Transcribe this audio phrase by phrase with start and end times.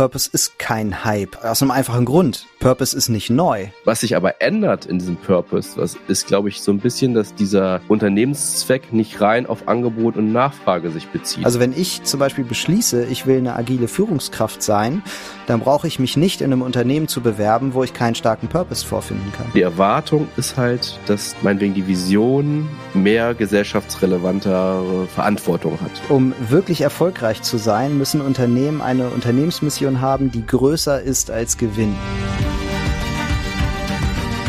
[0.00, 1.44] Purpose ist kein Hype.
[1.44, 2.46] Aus einem einfachen Grund.
[2.58, 3.66] Purpose ist nicht neu.
[3.84, 7.34] Was sich aber ändert in diesem Purpose, was ist, glaube ich, so ein bisschen, dass
[7.34, 11.44] dieser Unternehmenszweck nicht rein auf Angebot und Nachfrage sich bezieht.
[11.44, 15.02] Also wenn ich zum Beispiel beschließe, ich will eine agile Führungskraft sein,
[15.50, 18.86] dann brauche ich mich nicht in einem Unternehmen zu bewerben, wo ich keinen starken Purpose
[18.86, 19.46] vorfinden kann.
[19.52, 25.90] Die Erwartung ist halt, dass meinetwegen die Vision mehr gesellschaftsrelevantere Verantwortung hat.
[26.08, 31.96] Um wirklich erfolgreich zu sein, müssen Unternehmen eine Unternehmensmission haben, die größer ist als Gewinn.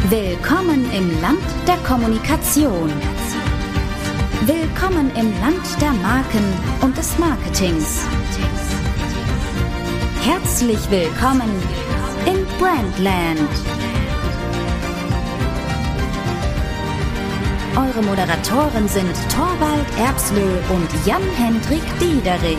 [0.10, 2.92] Willkommen im Land der Kommunikation.
[4.46, 6.44] Willkommen im Land der Marken
[6.82, 8.02] und des Marketings.
[10.24, 11.50] Herzlich willkommen
[12.28, 13.50] in Brandland.
[17.76, 22.58] Eure Moderatoren sind Torwald Erbslö und Jan-Hendrik Diederich.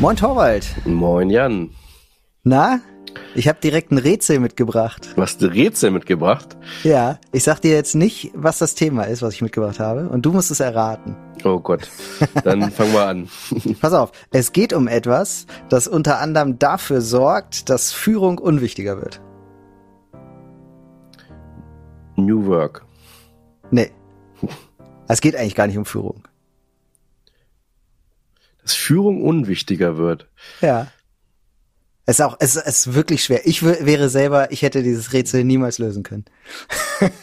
[0.00, 0.66] Moin Torwald.
[0.86, 1.68] Moin Jan.
[2.42, 2.80] Na,
[3.34, 5.10] ich habe direkt ein Rätsel mitgebracht.
[5.14, 6.56] Du hast ein Rätsel mitgebracht?
[6.84, 10.24] Ja, ich sag dir jetzt nicht, was das Thema ist, was ich mitgebracht habe, und
[10.24, 11.16] du musst es erraten.
[11.44, 11.88] Oh Gott,
[12.44, 13.28] dann fangen wir an.
[13.80, 19.20] Pass auf, es geht um etwas, das unter anderem dafür sorgt, dass Führung unwichtiger wird.
[22.16, 22.84] New Work.
[23.70, 23.90] Nee.
[25.08, 26.22] Es geht eigentlich gar nicht um Führung.
[28.62, 30.28] Dass Führung unwichtiger wird.
[30.60, 30.88] Ja.
[32.06, 33.46] Es ist auch, es ist wirklich schwer.
[33.46, 36.24] Ich wäre selber, ich hätte dieses Rätsel niemals lösen können.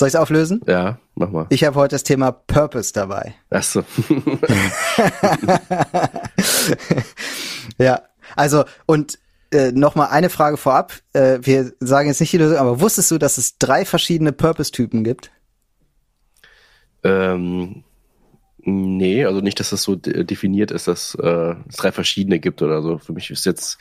[0.00, 0.62] Soll ich es auflösen?
[0.66, 1.46] Ja, mach mal.
[1.50, 3.34] Ich habe heute das Thema Purpose dabei.
[3.50, 3.84] Ach so.
[7.78, 8.00] ja,
[8.34, 9.18] also und
[9.52, 10.94] äh, noch mal eine Frage vorab.
[11.12, 15.04] Äh, wir sagen jetzt nicht die Lösung, aber wusstest du, dass es drei verschiedene Purpose-Typen
[15.04, 15.30] gibt?
[17.04, 17.84] Ähm,
[18.62, 22.80] Nee, also nicht, dass das so definiert ist, dass äh, es drei verschiedene gibt oder
[22.80, 22.96] so.
[22.96, 23.76] Für mich ist jetzt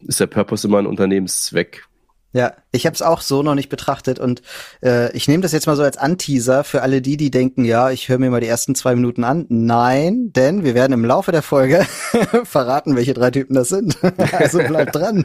[0.00, 1.88] ist der Purpose immer ein Unternehmenszweck.
[2.32, 4.42] Ja, ich habe es auch so noch nicht betrachtet und
[4.82, 7.90] äh, ich nehme das jetzt mal so als Anteaser für alle die, die denken, ja,
[7.90, 9.46] ich höre mir mal die ersten zwei Minuten an.
[9.48, 11.86] Nein, denn wir werden im Laufe der Folge
[12.44, 13.96] verraten, welche drei Typen das sind.
[14.32, 15.24] also bleibt dran.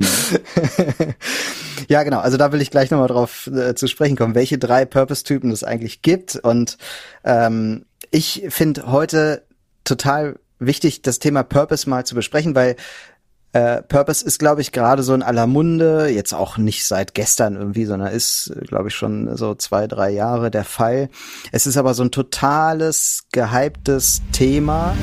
[1.88, 2.18] ja, genau.
[2.18, 5.62] Also da will ich gleich nochmal drauf äh, zu sprechen kommen, welche drei Purpose-Typen es
[5.62, 6.76] eigentlich gibt und
[7.24, 9.44] ähm, ich finde heute
[9.84, 12.76] total wichtig, das Thema Purpose mal zu besprechen, weil
[13.52, 17.56] äh, Purpose ist, glaube ich, gerade so in aller Munde, jetzt auch nicht seit gestern
[17.56, 21.10] irgendwie, sondern ist, glaube ich, schon so zwei, drei Jahre der Fall.
[21.52, 24.94] Es ist aber so ein totales, gehyptes Thema.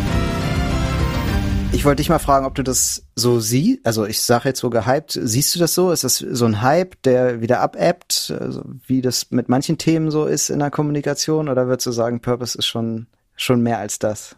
[1.72, 3.86] Ich wollte dich mal fragen, ob du das so siehst.
[3.86, 5.20] Also ich sage jetzt so gehypt.
[5.22, 5.92] Siehst du das so?
[5.92, 10.26] Ist das so ein Hype, der wieder abebbt, also wie das mit manchen Themen so
[10.26, 11.48] ist in der Kommunikation?
[11.50, 13.06] Oder würdest du sagen, Purpose ist schon,
[13.36, 14.36] schon mehr als das?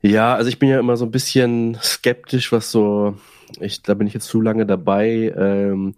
[0.00, 3.16] Ja, also ich bin ja immer so ein bisschen skeptisch, was so,
[3.60, 5.94] ich, da bin ich jetzt zu lange dabei, ähm,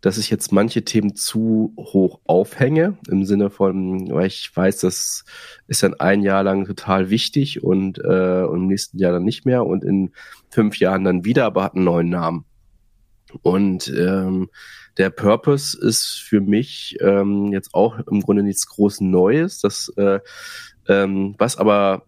[0.00, 5.24] dass ich jetzt manche Themen zu hoch aufhänge, im Sinne von, weil ich weiß, das
[5.66, 9.44] ist dann ein Jahr lang total wichtig und, äh, und im nächsten Jahr dann nicht
[9.44, 10.12] mehr und in
[10.50, 12.44] fünf Jahren dann wieder, aber hat einen neuen Namen.
[13.42, 14.48] Und ähm,
[14.96, 20.20] der Purpose ist für mich ähm, jetzt auch im Grunde nichts groß Neues, das äh,
[20.88, 22.04] ähm, was aber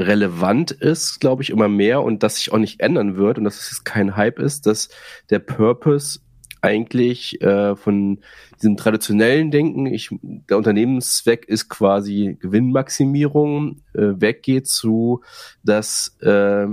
[0.00, 3.70] relevant ist, glaube ich, immer mehr und das sich auch nicht ändern wird und dass
[3.70, 4.88] es kein Hype ist, dass
[5.28, 6.20] der Purpose
[6.62, 8.20] eigentlich äh, von
[8.60, 15.22] diesem traditionellen Denken, ich, der Unternehmenszweck ist quasi Gewinnmaximierung, äh, weggeht zu,
[15.62, 16.66] dass äh,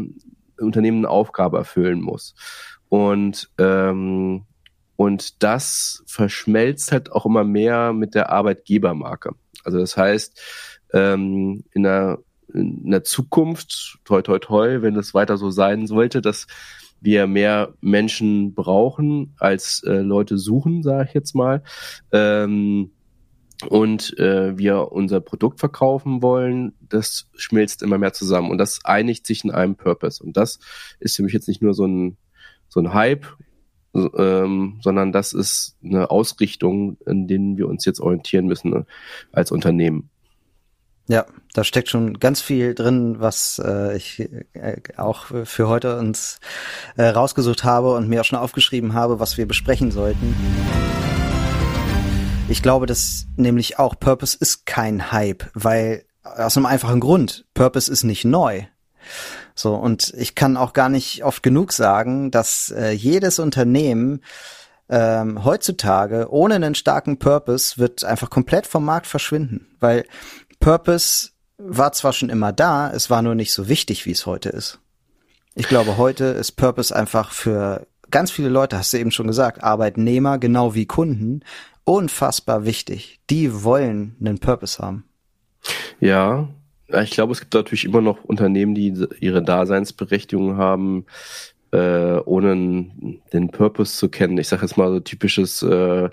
[0.59, 2.35] Unternehmen eine Aufgabe erfüllen muss.
[2.89, 4.45] Und ähm,
[4.97, 9.35] und das verschmelzt halt auch immer mehr mit der Arbeitgebermarke.
[9.63, 10.41] Also das heißt,
[10.91, 12.17] ähm, in der
[12.53, 16.47] in der Zukunft, toi toi toi, wenn es weiter so sein sollte, dass
[16.99, 21.63] wir mehr Menschen brauchen als äh, Leute suchen, sage ich jetzt mal.
[22.11, 22.91] Ähm,
[23.69, 29.25] und äh, wir unser Produkt verkaufen wollen, das schmilzt immer mehr zusammen und das einigt
[29.25, 30.23] sich in einem Purpose.
[30.23, 30.59] Und das
[30.99, 32.17] ist für mich jetzt nicht nur so ein,
[32.69, 33.25] so ein Hype,
[33.95, 38.83] ähm, sondern das ist eine Ausrichtung, in denen wir uns jetzt orientieren müssen äh,
[39.31, 40.09] als Unternehmen.
[41.07, 41.25] Ja,
[41.57, 44.19] da steckt schon ganz viel drin, was äh, ich
[44.53, 46.39] äh, auch für heute uns
[46.97, 50.35] äh, rausgesucht habe und mir auch schon aufgeschrieben habe, was wir besprechen sollten.
[52.47, 57.91] Ich glaube, dass nämlich auch Purpose ist kein Hype, weil aus einem einfachen Grund, Purpose
[57.91, 58.61] ist nicht neu.
[59.55, 64.21] So, und ich kann auch gar nicht oft genug sagen, dass äh, jedes Unternehmen
[64.89, 70.05] ähm, heutzutage ohne einen starken Purpose wird einfach komplett vom Markt verschwinden, weil
[70.59, 74.49] Purpose war zwar schon immer da, es war nur nicht so wichtig, wie es heute
[74.49, 74.79] ist.
[75.55, 79.63] Ich glaube, heute ist Purpose einfach für ganz viele Leute, hast du eben schon gesagt,
[79.63, 81.41] Arbeitnehmer genau wie Kunden,
[81.83, 83.19] unfassbar wichtig.
[83.29, 85.05] Die wollen einen Purpose haben.
[85.99, 86.47] Ja,
[87.01, 91.05] ich glaube, es gibt natürlich immer noch Unternehmen, die ihre Daseinsberechtigung haben,
[91.71, 92.91] äh, ohne
[93.33, 94.37] den Purpose zu kennen.
[94.37, 96.09] Ich sage jetzt mal so typisches äh,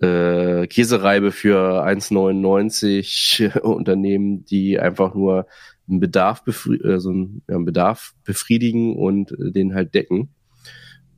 [0.00, 5.46] äh, Käsereibe für 1,99 Unternehmen, die einfach nur
[5.88, 10.30] einen Bedarf, befri äh, so einen, ja, einen Bedarf befriedigen und äh, den halt decken.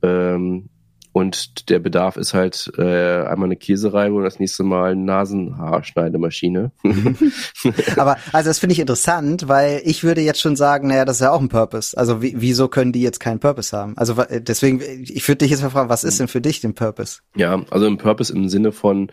[0.01, 0.69] Ähm,
[1.13, 6.71] und der Bedarf ist halt äh, einmal eine Käsereibe und das nächste Mal eine Nasenhaarschneidemaschine.
[7.97, 11.21] Aber also das finde ich interessant, weil ich würde jetzt schon sagen, naja, das ist
[11.21, 11.95] ja auch ein Purpose.
[11.95, 13.95] Also wieso können die jetzt keinen Purpose haben?
[13.95, 17.19] Also deswegen, ich würde dich jetzt mal fragen, was ist denn für dich den Purpose?
[17.35, 19.11] Ja, also ein Purpose im Sinne von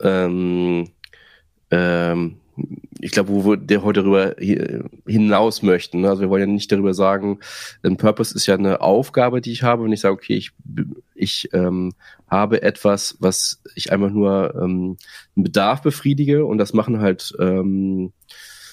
[0.00, 0.88] ähm,
[1.72, 2.36] ähm,
[3.00, 4.34] ich glaube, wo wir heute darüber
[5.06, 6.00] hinaus möchten.
[6.00, 6.08] Ne?
[6.10, 7.38] Also wir wollen ja nicht darüber sagen,
[7.82, 9.84] ein Purpose ist ja eine Aufgabe, die ich habe.
[9.84, 10.52] Wenn ich sage, okay, ich,
[11.20, 11.92] ich ähm,
[12.28, 14.96] habe etwas, was ich einfach nur ähm,
[15.36, 18.12] einen Bedarf befriedige und das machen halt, ähm,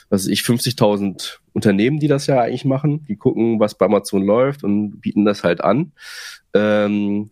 [0.10, 3.06] was ich, 50.000 Unternehmen, die das ja eigentlich machen.
[3.06, 5.92] Die gucken, was bei Amazon läuft und bieten das halt an.
[6.54, 7.30] Ähm,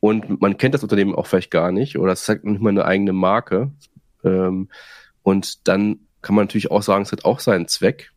[0.00, 2.84] und man kennt das Unternehmen auch vielleicht gar nicht oder es zeigt nicht mal eine
[2.84, 3.72] eigene Marke.
[4.22, 4.68] Ähm,
[5.22, 8.12] und dann kann man natürlich auch sagen, es hat auch seinen Zweck.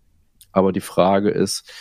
[0.52, 1.72] Aber die Frage ist,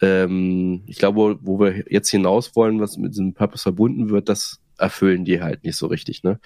[0.00, 4.60] ähm, ich glaube, wo wir jetzt hinaus wollen, was mit diesem Purpose verbunden wird, das
[4.78, 6.22] erfüllen die halt nicht so richtig.
[6.22, 6.38] Ne?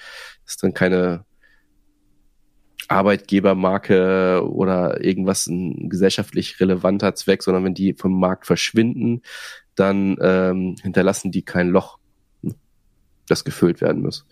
[0.47, 1.25] Ist dann keine
[2.89, 9.23] Arbeitgebermarke oder irgendwas ein gesellschaftlich relevanter Zweck, sondern wenn die vom Markt verschwinden,
[9.75, 11.99] dann ähm, hinterlassen die kein Loch,
[12.43, 12.55] ne,
[13.29, 14.27] das gefüllt werden muss.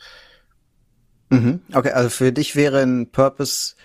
[1.31, 1.61] Mhm.
[1.73, 3.77] Okay, also für dich wäre ein Purpose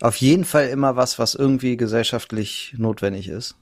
[0.00, 3.56] auf jeden Fall immer was, was irgendwie gesellschaftlich notwendig ist.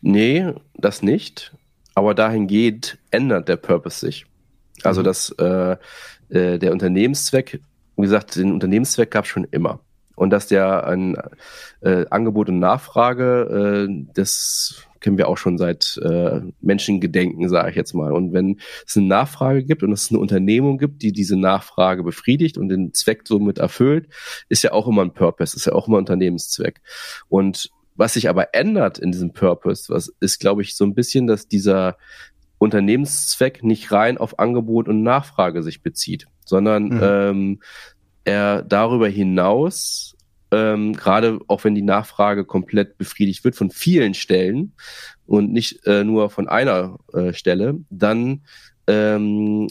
[0.00, 1.52] Nee, das nicht.
[1.94, 4.26] Aber dahingehend ändert der Purpose sich.
[4.82, 5.04] Also mhm.
[5.04, 5.76] dass äh,
[6.28, 7.60] äh, der Unternehmenszweck,
[7.96, 9.80] wie gesagt, den Unternehmenszweck gab es schon immer.
[10.14, 11.16] Und dass der ein
[11.80, 17.76] äh, Angebot und Nachfrage, äh, das kennen wir auch schon seit äh, Menschengedenken, sage ich
[17.76, 18.12] jetzt mal.
[18.12, 22.58] Und wenn es eine Nachfrage gibt und es eine Unternehmung gibt, die diese Nachfrage befriedigt
[22.58, 24.08] und den Zweck somit erfüllt,
[24.48, 26.80] ist ja auch immer ein Purpose, ist ja auch immer ein Unternehmenszweck.
[27.28, 31.26] Und was sich aber ändert in diesem Purpose, was ist, glaube ich, so ein bisschen,
[31.26, 31.98] dass dieser
[32.56, 37.00] Unternehmenszweck nicht rein auf Angebot und Nachfrage sich bezieht, sondern mhm.
[37.02, 37.60] ähm,
[38.24, 40.16] er darüber hinaus
[40.50, 44.72] ähm, gerade auch wenn die Nachfrage komplett befriedigt wird von vielen Stellen
[45.26, 48.42] und nicht äh, nur von einer äh, Stelle, dann
[48.86, 49.68] ähm,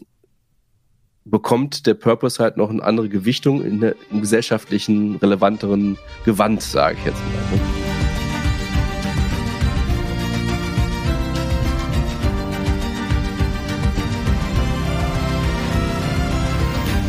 [1.26, 6.98] bekommt der Purpose halt noch eine andere Gewichtung in der im gesellschaftlichen relevanteren Gewand, sage
[7.00, 7.87] ich jetzt mal.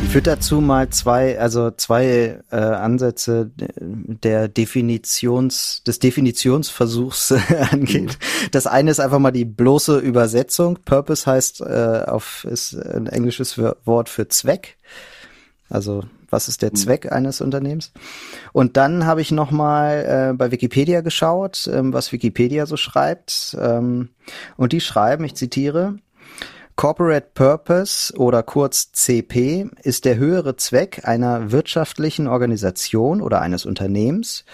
[0.08, 7.32] Ich würde dazu mal zwei, also zwei äh, Ansätze der Definitions, des Definitionsversuchs
[7.70, 8.18] angeht.
[8.50, 10.78] Das eine ist einfach mal die bloße Übersetzung.
[10.86, 14.78] Purpose heißt äh, auf ist ein englisches Wort für Zweck.
[15.68, 16.76] Also was ist der hm.
[16.76, 17.92] Zweck eines Unternehmens?
[18.54, 23.56] Und dann habe ich noch mal äh, bei Wikipedia geschaut, ähm, was Wikipedia so schreibt.
[23.60, 24.08] Ähm,
[24.56, 25.96] und die schreiben, ich zitiere:
[26.78, 34.44] Corporate Purpose oder kurz CP ist der höhere Zweck einer wirtschaftlichen Organisation oder eines Unternehmens,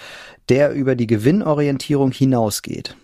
[0.49, 2.97] der über die Gewinnorientierung hinausgeht.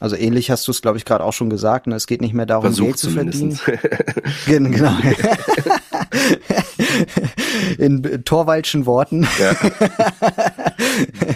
[0.00, 1.86] Also ähnlich hast du es, glaube ich, gerade auch schon gesagt.
[1.86, 1.94] Ne?
[1.94, 3.60] Es geht nicht mehr darum, Versuch Geld zu verdienen.
[4.46, 4.90] genau.
[7.78, 9.26] In Torwaldschen Worten.
[9.38, 9.52] Ja.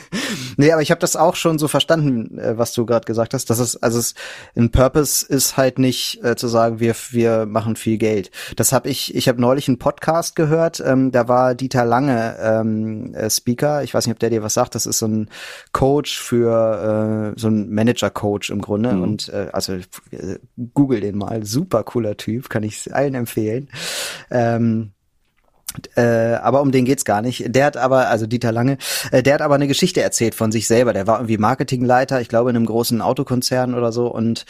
[0.56, 3.50] nee, aber ich habe das auch schon so verstanden, äh, was du gerade gesagt hast.
[3.50, 4.14] Dass es, also es,
[4.56, 8.30] ein Purpose ist halt nicht äh, zu sagen, wir, wir machen viel Geld.
[8.56, 13.14] Das habe ich, ich habe neulich einen Podcast gehört, ähm, da war Dieter Lange ähm,
[13.14, 13.82] äh, Speaker.
[13.82, 14.74] Ich weiß nicht, ob der dir was sagt.
[14.74, 15.28] Das ist so ein
[15.72, 18.92] Coach für äh, so ein Manager-Coach im Grunde.
[18.92, 19.02] Mhm.
[19.02, 20.38] Und äh, also äh,
[20.74, 23.68] google den mal, super cooler Typ, kann ich allen empfehlen.
[24.56, 24.92] Ähm,
[25.96, 27.54] äh, aber um den geht's gar nicht.
[27.54, 28.78] Der hat aber, also Dieter Lange,
[29.10, 30.92] äh, der hat aber eine Geschichte erzählt von sich selber.
[30.92, 34.44] Der war irgendwie Marketingleiter, ich glaube in einem großen Autokonzern oder so und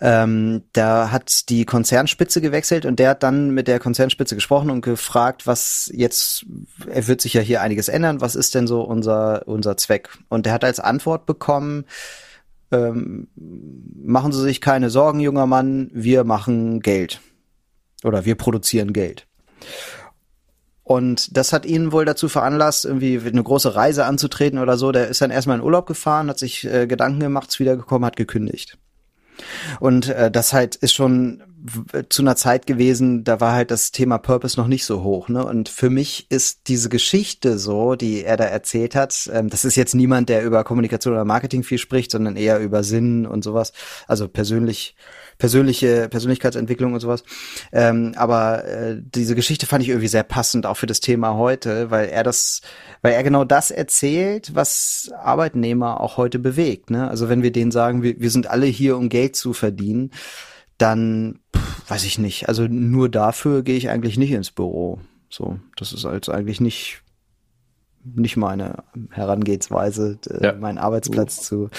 [0.00, 4.80] ähm, da hat die Konzernspitze gewechselt und der hat dann mit der Konzernspitze gesprochen und
[4.80, 6.44] gefragt, was jetzt,
[6.90, 10.10] er wird sich ja hier einiges ändern, was ist denn so unser, unser Zweck?
[10.28, 11.84] Und der hat als Antwort bekommen,
[12.72, 17.20] ähm, machen Sie sich keine Sorgen, junger Mann, wir machen Geld.
[18.04, 19.26] Oder wir produzieren Geld.
[20.84, 24.92] Und das hat ihn wohl dazu veranlasst, irgendwie eine große Reise anzutreten oder so.
[24.92, 28.16] Der ist dann erstmal in Urlaub gefahren, hat sich äh, Gedanken gemacht, ist wiedergekommen, hat
[28.16, 28.78] gekündigt.
[29.80, 31.42] Und äh, das halt ist schon
[32.08, 35.28] zu einer Zeit gewesen, da war halt das Thema Purpose noch nicht so hoch.
[35.28, 35.44] Ne?
[35.44, 39.76] Und für mich ist diese Geschichte so, die er da erzählt hat, ähm, das ist
[39.76, 43.72] jetzt niemand, der über Kommunikation oder Marketing viel spricht, sondern eher über Sinn und sowas.
[44.08, 44.96] Also persönlich
[45.42, 47.24] persönliche Persönlichkeitsentwicklung und sowas.
[47.72, 51.90] Ähm, aber äh, diese Geschichte fand ich irgendwie sehr passend auch für das Thema heute,
[51.90, 52.60] weil er das,
[53.00, 56.90] weil er genau das erzählt, was Arbeitnehmer auch heute bewegt.
[56.90, 57.08] Ne?
[57.08, 60.12] Also wenn wir denen sagen, wir, wir sind alle hier, um Geld zu verdienen,
[60.78, 62.48] dann pff, weiß ich nicht.
[62.48, 65.00] Also nur dafür gehe ich eigentlich nicht ins Büro.
[65.28, 67.02] So, das ist als eigentlich nicht
[68.04, 70.52] nicht meine Herangehensweise, äh, ja.
[70.54, 71.42] meinen Arbeitsplatz uh.
[71.42, 71.70] zu.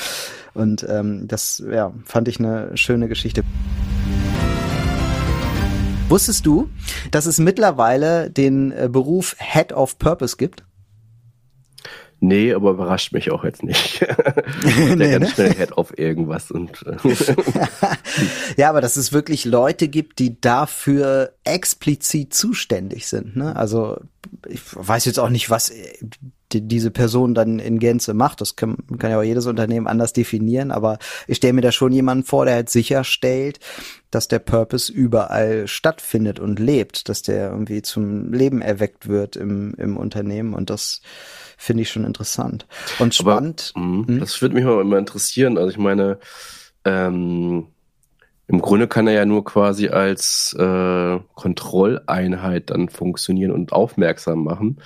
[0.54, 3.44] Und ähm, das ja, fand ich eine schöne Geschichte.
[6.10, 6.70] Wusstest du,
[7.12, 10.64] dass es mittlerweile den äh, Beruf Head of Purpose gibt?
[12.26, 14.00] Nee, aber überrascht mich auch jetzt nicht.
[14.64, 15.30] Der nee, ganz ne?
[15.34, 16.86] schnell Head auf irgendwas und.
[16.88, 16.96] Äh,
[18.58, 23.36] ja, aber dass es wirklich Leute gibt, die dafür explizit zuständig sind.
[23.36, 23.54] Ne?
[23.58, 23.98] Also
[24.48, 25.74] ich weiß jetzt auch nicht, was
[26.54, 28.40] die, diese Person dann in Gänze macht.
[28.40, 31.92] Das kann, kann ja auch jedes Unternehmen anders definieren, aber ich stelle mir da schon
[31.92, 33.60] jemanden vor, der halt sicherstellt,
[34.12, 39.74] dass der Purpose überall stattfindet und lebt, dass der irgendwie zum Leben erweckt wird im,
[39.74, 41.02] im Unternehmen und das
[41.58, 42.66] finde ich schon interessant.
[43.00, 43.72] Und spannend.
[43.76, 44.20] Aber, mh, hm?
[44.20, 45.58] Das würde mich mal immer interessieren.
[45.58, 46.20] Also ich meine,
[46.86, 47.68] ähm,
[48.48, 54.82] im Grunde kann er ja nur quasi als äh, Kontrolleinheit dann funktionieren und aufmerksam machen.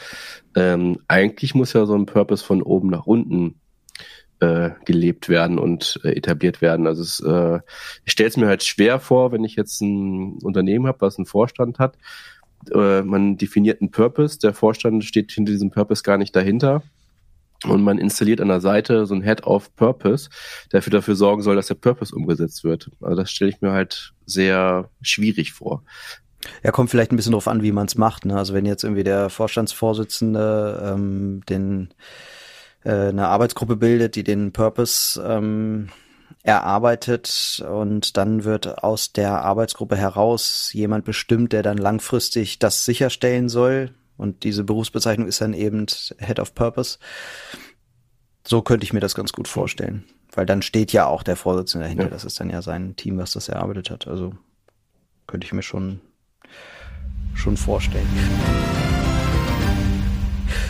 [0.55, 3.59] Ähm, eigentlich muss ja so ein Purpose von oben nach unten
[4.39, 6.85] äh, gelebt werden und äh, etabliert werden.
[6.85, 7.59] Also es, äh,
[8.05, 11.25] ich stelle es mir halt schwer vor, wenn ich jetzt ein Unternehmen habe, was einen
[11.25, 11.97] Vorstand hat
[12.73, 16.83] äh, man definiert einen Purpose, der Vorstand steht hinter diesem Purpose gar nicht dahinter.
[17.65, 20.29] Und man installiert an der Seite so ein Head of Purpose,
[20.71, 22.91] der für dafür sorgen soll, dass der Purpose umgesetzt wird.
[23.01, 25.83] Also das stelle ich mir halt sehr schwierig vor.
[26.63, 28.25] Ja, kommt vielleicht ein bisschen drauf an, wie man es macht.
[28.25, 28.37] Ne?
[28.37, 31.89] Also wenn jetzt irgendwie der Vorstandsvorsitzende ähm, den
[32.83, 35.89] äh, eine Arbeitsgruppe bildet, die den Purpose ähm,
[36.47, 43.49] erarbeitet und dann wird aus der Arbeitsgruppe heraus jemand bestimmt, der dann langfristig das sicherstellen
[43.49, 43.93] soll.
[44.15, 45.87] Und diese Berufsbezeichnung ist dann eben
[46.19, 46.99] Head of Purpose.
[48.47, 50.05] So könnte ich mir das ganz gut vorstellen.
[50.31, 52.05] Weil dann steht ja auch der Vorsitzende dahinter.
[52.05, 52.09] Ja.
[52.09, 54.07] Das ist dann ja sein Team, was das erarbeitet hat.
[54.07, 54.33] Also
[55.27, 55.99] könnte ich mir schon,
[57.35, 58.07] schon vorstellen.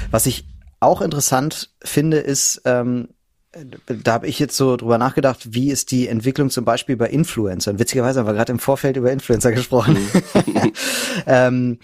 [0.10, 0.48] Was ich
[0.80, 3.10] auch interessant finde, ist, ähm,
[3.54, 7.80] da habe ich jetzt so drüber nachgedacht, wie ist die Entwicklung zum Beispiel bei Influencern?
[7.80, 9.96] Witzigerweise haben wir gerade im Vorfeld über Influencer gesprochen.
[9.96, 10.72] Mhm.
[11.26, 11.80] ähm,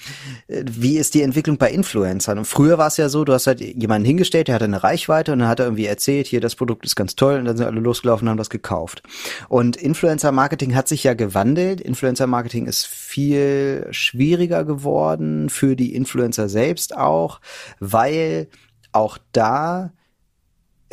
[0.47, 2.37] wie ist die Entwicklung bei Influencern?
[2.37, 5.31] Und früher war es ja so, du hast halt jemanden hingestellt, der hatte eine Reichweite
[5.31, 7.65] und dann hat er irgendwie erzählt, hier das Produkt ist ganz toll und dann sind
[7.65, 9.01] alle losgelaufen und haben das gekauft.
[9.47, 11.79] Und Influencer-Marketing hat sich ja gewandelt.
[11.79, 17.39] Influencer-Marketing ist viel schwieriger geworden für die Influencer selbst auch,
[17.79, 18.47] weil
[18.91, 19.91] auch da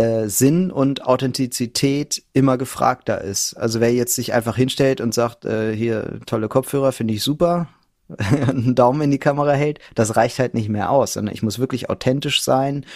[0.00, 3.54] äh, Sinn und Authentizität immer gefragter ist.
[3.54, 7.68] Also wer jetzt sich einfach hinstellt und sagt, äh, hier tolle Kopfhörer, finde ich super,
[8.18, 11.58] einen Daumen in die Kamera hält, das reicht halt nicht mehr aus, sondern ich muss
[11.58, 12.86] wirklich authentisch sein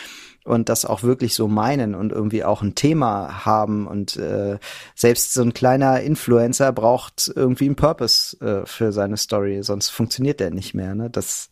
[0.44, 4.58] und das auch wirklich so meinen und irgendwie auch ein Thema haben und äh,
[4.94, 10.40] selbst so ein kleiner Influencer braucht irgendwie einen Purpose äh, für seine Story, sonst funktioniert
[10.40, 10.94] der nicht mehr.
[10.94, 11.10] Ne?
[11.10, 11.50] Das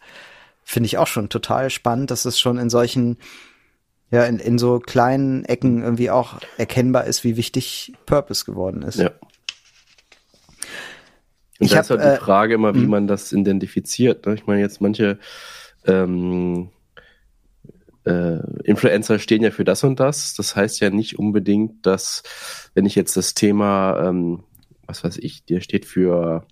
[0.65, 3.19] finde ich auch schon total spannend, dass es schon in solchen
[4.13, 8.99] ja, in, in so kleinen Ecken irgendwie auch erkennbar ist, wie wichtig Purpose geworden ist.
[8.99, 9.11] Ja.
[11.59, 12.91] Und ich da ist halt äh, die Frage immer, wie hm.
[12.91, 14.27] man das identifiziert.
[14.27, 14.35] Ne?
[14.35, 15.19] Ich meine, jetzt manche
[15.87, 16.69] ähm,
[18.05, 20.35] äh, Influencer stehen ja für das und das.
[20.35, 22.23] Das heißt ja nicht unbedingt, dass,
[22.75, 24.43] wenn ich jetzt das Thema, ähm,
[24.87, 26.45] was weiß ich, der steht für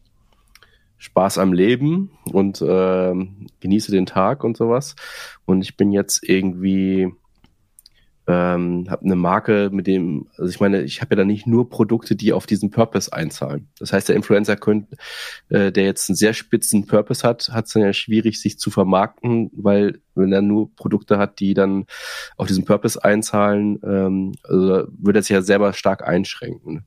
[0.97, 3.14] Spaß am Leben und äh,
[3.61, 4.97] genieße den Tag und sowas.
[5.45, 7.12] Und ich bin jetzt irgendwie
[8.31, 11.69] ähm, habe eine Marke, mit dem, also ich meine, ich habe ja da nicht nur
[11.69, 13.69] Produkte, die auf diesen Purpose einzahlen.
[13.79, 14.97] Das heißt, der Influencer könnte,
[15.49, 18.71] äh, der jetzt einen sehr spitzen Purpose hat, hat es dann ja schwierig, sich zu
[18.71, 21.87] vermarkten, weil wenn er nur Produkte hat, die dann
[22.37, 26.87] auf diesen Purpose einzahlen, ähm, also würde er sich ja selber stark einschränken.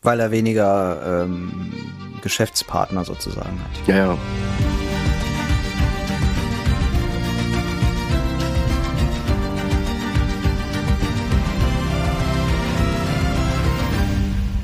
[0.00, 1.72] Weil er weniger ähm,
[2.22, 3.88] Geschäftspartner sozusagen hat.
[3.88, 4.18] Ja, ja.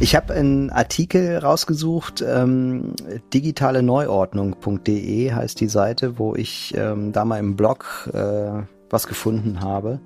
[0.04, 2.92] Ich habe einen Artikel rausgesucht, ähm,
[3.32, 10.00] digitaleneuordnung.de heißt die Seite, wo ich ähm, da mal im Blog äh, was gefunden habe.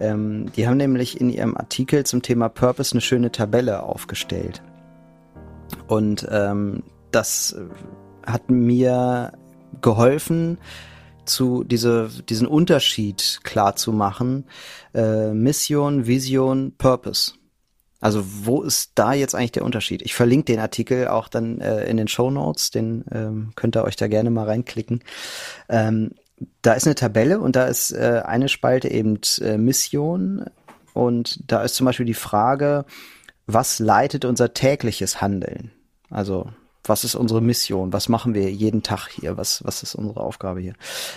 [0.00, 4.62] Ähm, die haben nämlich in ihrem Artikel zum Thema Purpose eine schöne Tabelle aufgestellt.
[5.86, 7.54] Und ähm, das
[8.24, 9.32] hat mir
[9.82, 10.56] geholfen,
[11.26, 14.46] zu diese, diesen Unterschied klar zu machen.
[14.94, 17.34] Äh, Mission, Vision, Purpose.
[18.06, 20.00] Also wo ist da jetzt eigentlich der Unterschied?
[20.00, 23.82] Ich verlinke den Artikel auch dann äh, in den Show Notes, den ähm, könnt ihr
[23.82, 25.02] euch da gerne mal reinklicken.
[25.68, 26.12] Ähm,
[26.62, 30.44] da ist eine Tabelle und da ist äh, eine Spalte eben äh, Mission
[30.94, 32.84] und da ist zum Beispiel die Frage,
[33.48, 35.72] was leitet unser tägliches Handeln?
[36.08, 36.48] Also
[36.84, 37.92] was ist unsere Mission?
[37.92, 39.36] Was machen wir jeden Tag hier?
[39.36, 40.74] Was, was ist unsere Aufgabe hier?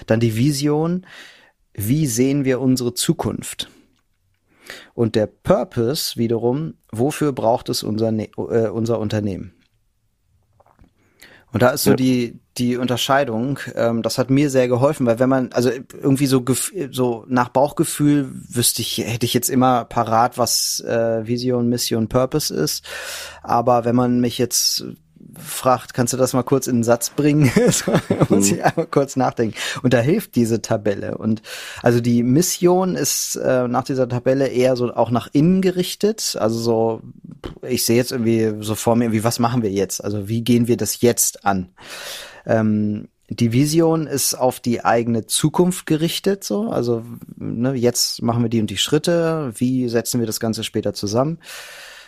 [0.07, 1.05] Dann die Vision.
[1.71, 3.69] Wie sehen wir unsere Zukunft?
[4.93, 9.53] Und der Purpose wiederum, wofür braucht es unser, ne äh, unser Unternehmen?
[11.51, 11.95] Und da ist so ja.
[11.95, 16.43] die, die Unterscheidung, ähm, das hat mir sehr geholfen, weil wenn man, also irgendwie so,
[16.91, 22.53] so nach Bauchgefühl wüsste ich, hätte ich jetzt immer parat, was äh, Vision, Mission, Purpose
[22.53, 22.85] ist.
[23.41, 24.85] Aber wenn man mich jetzt
[25.37, 27.51] fragt, kannst du das mal kurz in den Satz bringen?
[27.71, 27.91] so,
[28.29, 28.55] muss mhm.
[28.55, 29.55] ich einmal kurz nachdenken.
[29.83, 31.17] Und da hilft diese Tabelle.
[31.17, 31.41] Und
[31.81, 36.37] also die Mission ist äh, nach dieser Tabelle eher so auch nach innen gerichtet.
[36.39, 37.01] Also so,
[37.61, 40.03] ich sehe jetzt irgendwie so vor mir, wie was machen wir jetzt?
[40.03, 41.69] Also wie gehen wir das jetzt an?
[42.45, 46.71] Ähm, die Vision ist auf die eigene Zukunft gerichtet, so.
[46.71, 47.03] Also,
[47.37, 49.51] ne, jetzt machen wir die und die Schritte.
[49.55, 51.37] Wie setzen wir das Ganze später zusammen?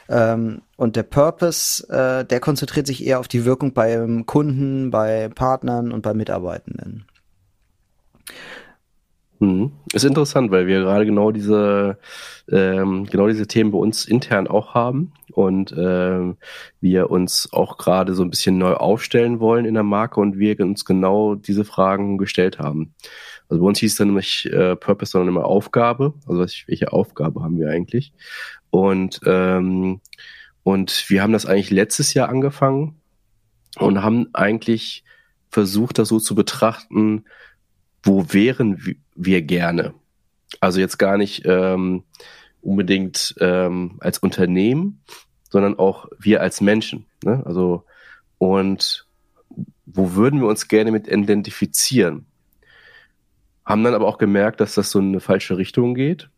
[0.10, 5.29] Ähm, und der Purpose, äh, der konzentriert sich eher auf die Wirkung beim Kunden, bei
[5.29, 7.05] Partnern und bei Mitarbeitenden.
[9.41, 9.72] Mhm.
[9.91, 11.98] Ist interessant, weil wir gerade genau diese
[12.51, 16.38] ähm, genau diese Themen bei uns intern auch haben und ähm,
[16.79, 20.60] wir uns auch gerade so ein bisschen neu aufstellen wollen in der Marke und wir
[20.60, 22.93] uns genau diese Fragen gestellt haben.
[23.50, 26.13] Also bei uns hieß es dann nämlich äh, Purpose, sondern immer Aufgabe.
[26.27, 28.13] Also welche Aufgabe haben wir eigentlich?
[28.71, 30.01] Und, ähm,
[30.63, 32.96] und wir haben das eigentlich letztes Jahr angefangen
[33.77, 35.03] und haben eigentlich
[35.50, 37.25] versucht, das so zu betrachten,
[38.01, 39.93] wo wären wir gerne?
[40.59, 42.03] Also jetzt gar nicht ähm,
[42.61, 45.03] unbedingt ähm, als Unternehmen,
[45.50, 47.05] sondern auch wir als Menschen.
[47.24, 47.43] Ne?
[47.46, 47.85] Also
[48.37, 49.05] und
[49.85, 52.25] wo würden wir uns gerne mit identifizieren?
[53.65, 56.29] Haben dann aber auch gemerkt, dass das so in eine falsche Richtung geht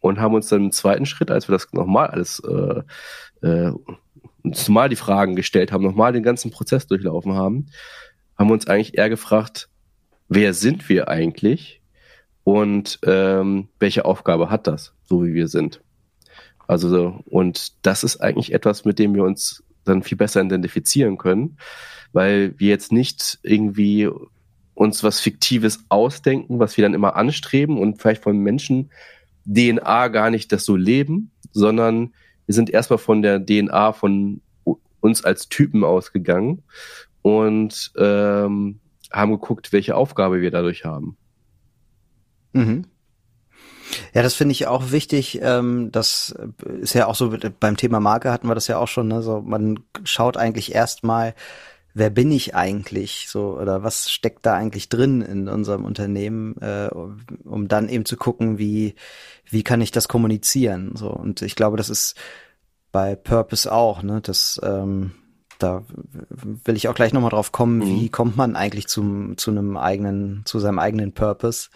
[0.00, 3.72] und haben uns dann im zweiten Schritt, als wir das nochmal alles äh, äh,
[4.42, 7.66] uns mal die Fragen gestellt haben, nochmal den ganzen Prozess durchlaufen haben,
[8.38, 9.68] haben wir uns eigentlich eher gefragt,
[10.28, 11.82] wer sind wir eigentlich
[12.44, 15.82] und ähm, welche Aufgabe hat das, so wie wir sind.
[16.66, 21.58] Also und das ist eigentlich etwas, mit dem wir uns dann viel besser identifizieren können,
[22.12, 24.08] weil wir jetzt nicht irgendwie
[24.74, 28.90] uns was Fiktives ausdenken, was wir dann immer anstreben und vielleicht von Menschen
[29.52, 32.14] DNA gar nicht das so leben, sondern
[32.46, 34.40] wir sind erstmal von der DNA von
[35.00, 36.62] uns als Typen ausgegangen
[37.22, 41.16] und ähm, haben geguckt, welche Aufgabe wir dadurch haben.
[42.52, 42.84] Mhm.
[44.14, 45.40] Ja, das finde ich auch wichtig.
[45.42, 46.34] Ähm, das
[46.80, 49.08] ist ja auch so beim Thema Marke hatten wir das ja auch schon.
[49.08, 49.22] Ne?
[49.22, 51.34] So, man schaut eigentlich erstmal,
[51.94, 56.88] wer bin ich eigentlich so oder was steckt da eigentlich drin in unserem Unternehmen, äh,
[57.44, 58.94] um dann eben zu gucken, wie
[59.44, 62.14] wie kann ich das kommunizieren so und ich glaube, das ist
[62.92, 65.12] bei Purpose auch, ne, das ähm,
[65.58, 65.84] da
[66.30, 68.00] will ich auch gleich nochmal drauf kommen, mhm.
[68.00, 71.70] wie kommt man eigentlich zum zu einem eigenen zu seinem eigenen Purpose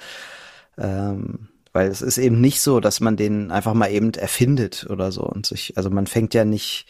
[0.78, 5.10] ähm, weil es ist eben nicht so, dass man den einfach mal eben erfindet oder
[5.10, 6.86] so und sich also man fängt ja nicht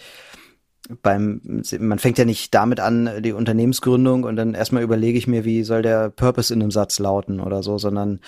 [1.03, 1.41] beim,
[1.79, 5.65] man fängt ja nicht damit an, die Unternehmensgründung und dann erstmal überlege ich mir, wie
[5.65, 8.21] soll der Purpose in einem Satz lauten oder so, sondern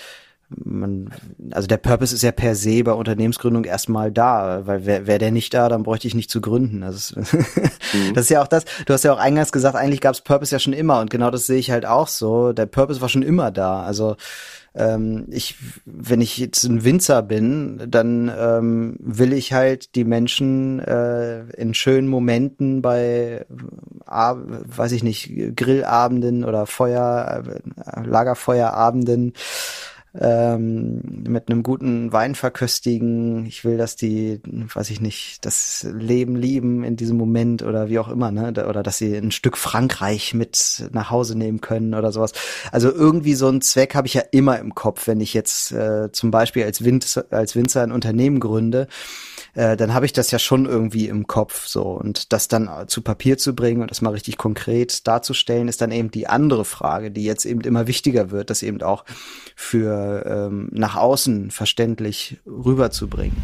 [0.49, 1.11] man,
[1.51, 5.33] also der Purpose ist ja per se bei Unternehmensgründung erstmal da, weil wäre wär der
[5.33, 6.85] nicht da, dann bräuchte ich nicht zu gründen.
[6.85, 8.15] Also mhm.
[8.15, 10.55] das ist ja auch das, du hast ja auch eingangs gesagt, eigentlich gab es Purpose
[10.55, 12.53] ja schon immer und genau das sehe ich halt auch so.
[12.53, 13.83] Der Purpose war schon immer da.
[13.83, 14.17] Also
[14.77, 20.81] ähm, ich, wenn ich jetzt ein Winzer bin, dann ähm, will ich halt die Menschen
[20.81, 23.47] äh, in schönen Momenten bei,
[24.07, 29.33] äh, weiß ich nicht, Grillabenden oder Feuer, äh, Lagerfeuerabenden
[30.19, 33.47] ähm, mit einem guten Wein verköstigen.
[33.47, 37.99] Ich will, dass die, weiß ich nicht, das Leben lieben in diesem Moment oder wie
[37.99, 38.49] auch immer, ne?
[38.69, 42.33] Oder dass sie ein Stück Frankreich mit nach Hause nehmen können oder sowas.
[42.73, 46.11] Also irgendwie so einen Zweck habe ich ja immer im Kopf, wenn ich jetzt äh,
[46.13, 48.89] zum Beispiel als, Winzer, als Winzer ein Unternehmen gründe
[49.57, 53.01] äh, dann habe ich das ja schon irgendwie im Kopf so und das dann zu
[53.01, 57.11] Papier zu bringen und das mal richtig konkret darzustellen, ist dann eben die andere Frage,
[57.11, 59.05] die jetzt eben immer wichtiger wird, das eben auch
[59.57, 63.37] für ähm, nach außen verständlich rüberzubringen.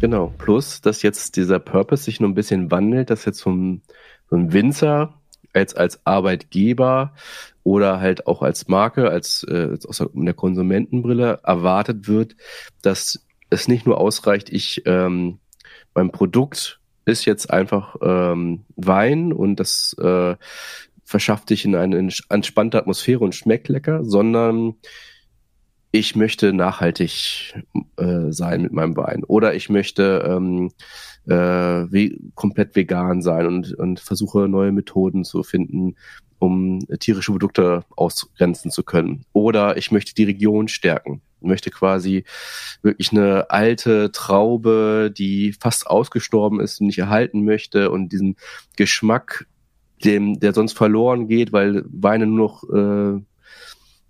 [0.00, 3.82] Genau, plus, dass jetzt dieser Purpose sich nur ein bisschen wandelt, dass jetzt vom,
[4.28, 5.14] vom Winzer
[5.52, 7.14] als, als Arbeitgeber
[7.62, 12.34] oder halt auch als Marke, als äh, aus der Konsumentenbrille erwartet wird,
[12.82, 15.38] dass es nicht nur ausreicht, ich ähm,
[15.94, 20.36] mein Produkt ist jetzt einfach ähm, Wein und das äh,
[21.12, 24.76] verschafft dich in eine entspannte Atmosphäre und schmeckt lecker, sondern
[25.92, 27.54] ich möchte nachhaltig
[27.98, 30.72] äh, sein mit meinem Wein oder ich möchte ähm,
[31.26, 35.96] äh, we komplett vegan sein und, und versuche neue Methoden zu finden,
[36.38, 39.26] um tierische Produkte ausgrenzen zu können.
[39.34, 41.20] Oder ich möchte die Region stärken.
[41.42, 42.24] Ich möchte quasi
[42.80, 48.36] wirklich eine alte Traube, die fast ausgestorben ist, nicht erhalten möchte und diesen
[48.76, 49.46] Geschmack,
[50.04, 53.20] dem, der sonst verloren geht, weil Weine nur noch äh,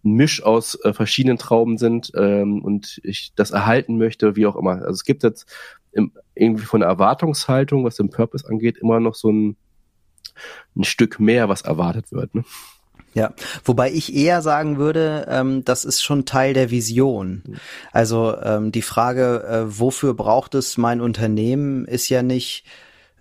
[0.03, 4.73] Misch aus äh, verschiedenen Trauben sind ähm, und ich das erhalten möchte, wie auch immer.
[4.73, 5.47] Also es gibt jetzt
[5.93, 9.57] im, irgendwie von der Erwartungshaltung, was den Purpose angeht, immer noch so ein,
[10.77, 12.35] ein Stück mehr, was erwartet wird.
[12.35, 12.45] Ne?
[13.15, 17.43] Ja, wobei ich eher sagen würde, ähm, das ist schon Teil der Vision.
[17.93, 22.65] Also ähm, die Frage, äh, wofür braucht es mein Unternehmen, ist ja nicht,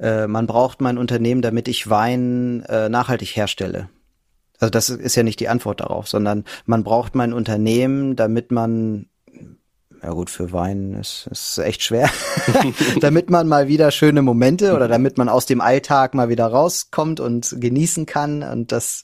[0.02, 3.90] äh, man braucht mein Unternehmen, damit ich Wein äh, nachhaltig herstelle.
[4.60, 9.08] Also das ist ja nicht die Antwort darauf, sondern man braucht mein Unternehmen, damit man
[10.04, 12.10] ja gut, für Wein ist, ist echt schwer.
[13.02, 17.20] damit man mal wieder schöne Momente oder damit man aus dem Alltag mal wieder rauskommt
[17.20, 19.04] und genießen kann und das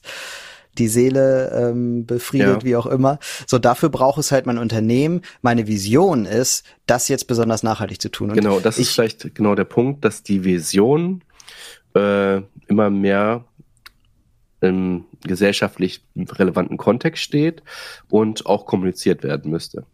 [0.78, 2.64] die Seele ähm, befriedet, ja.
[2.64, 3.18] wie auch immer.
[3.46, 5.22] So, dafür braucht es halt mein Unternehmen.
[5.42, 8.30] Meine Vision ist, das jetzt besonders nachhaltig zu tun.
[8.30, 11.22] Und genau, das ist vielleicht genau der Punkt, dass die Vision
[11.94, 13.44] äh, immer mehr
[14.60, 17.62] im gesellschaftlich relevanten Kontext steht
[18.08, 19.84] und auch kommuniziert werden müsste.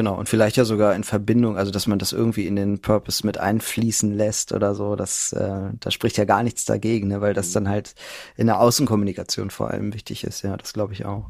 [0.00, 3.26] Genau, und vielleicht ja sogar in Verbindung, also dass man das irgendwie in den Purpose
[3.26, 7.34] mit einfließen lässt oder so, das, äh, da spricht ja gar nichts dagegen, ne, weil
[7.34, 7.94] das dann halt
[8.38, 11.26] in der Außenkommunikation vor allem wichtig ist, ja, das glaube ich auch.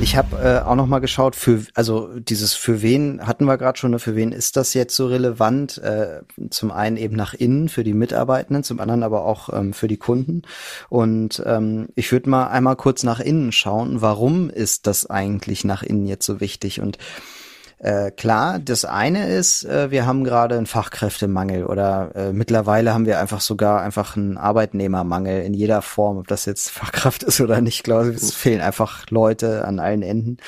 [0.00, 3.78] Ich habe äh, auch noch mal geschaut, für also dieses für wen hatten wir gerade
[3.78, 5.78] schon, ne, für wen ist das jetzt so relevant?
[5.78, 9.88] Äh, zum einen eben nach innen für die Mitarbeitenden, zum anderen aber auch ähm, für
[9.88, 10.42] die Kunden.
[10.88, 14.02] Und ähm, ich würde mal einmal kurz nach innen schauen.
[14.02, 16.80] Warum ist das eigentlich nach innen jetzt so wichtig?
[16.80, 16.98] Und
[17.78, 23.06] äh, klar, das eine ist, äh, wir haben gerade einen Fachkräftemangel oder äh, mittlerweile haben
[23.06, 27.60] wir einfach sogar einfach einen Arbeitnehmermangel in jeder Form, ob das jetzt Fachkraft ist oder
[27.60, 30.38] nicht, glaube ich, es fehlen einfach Leute an allen Enden.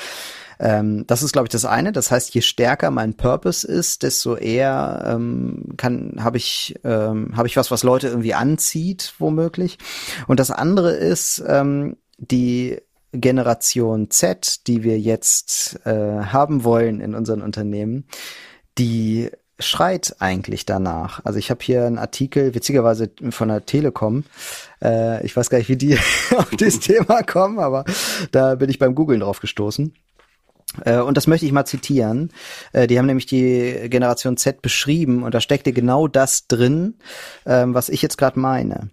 [0.59, 1.93] Ähm, das ist, glaube ich, das eine.
[1.93, 7.49] Das heißt, je stärker mein Purpose ist, desto eher ähm, kann habe ich ähm, habe
[7.49, 9.79] ich was, was Leute irgendwie anzieht, womöglich.
[10.27, 12.79] Und das andere ist ähm, die
[13.17, 18.07] Generation Z, die wir jetzt äh, haben wollen in unseren Unternehmen,
[18.79, 21.25] die schreit eigentlich danach.
[21.25, 24.25] Also ich habe hier einen Artikel, witzigerweise von der Telekom.
[24.83, 25.99] Äh, ich weiß gar nicht, wie die
[26.37, 27.85] auf dieses Thema kommen, aber
[28.33, 29.95] da bin ich beim Googlen drauf gestoßen.
[30.85, 32.33] Äh, und das möchte ich mal zitieren.
[32.73, 36.95] Äh, die haben nämlich die Generation Z beschrieben und da steckte genau das drin,
[37.47, 38.91] ähm, was ich jetzt gerade meine.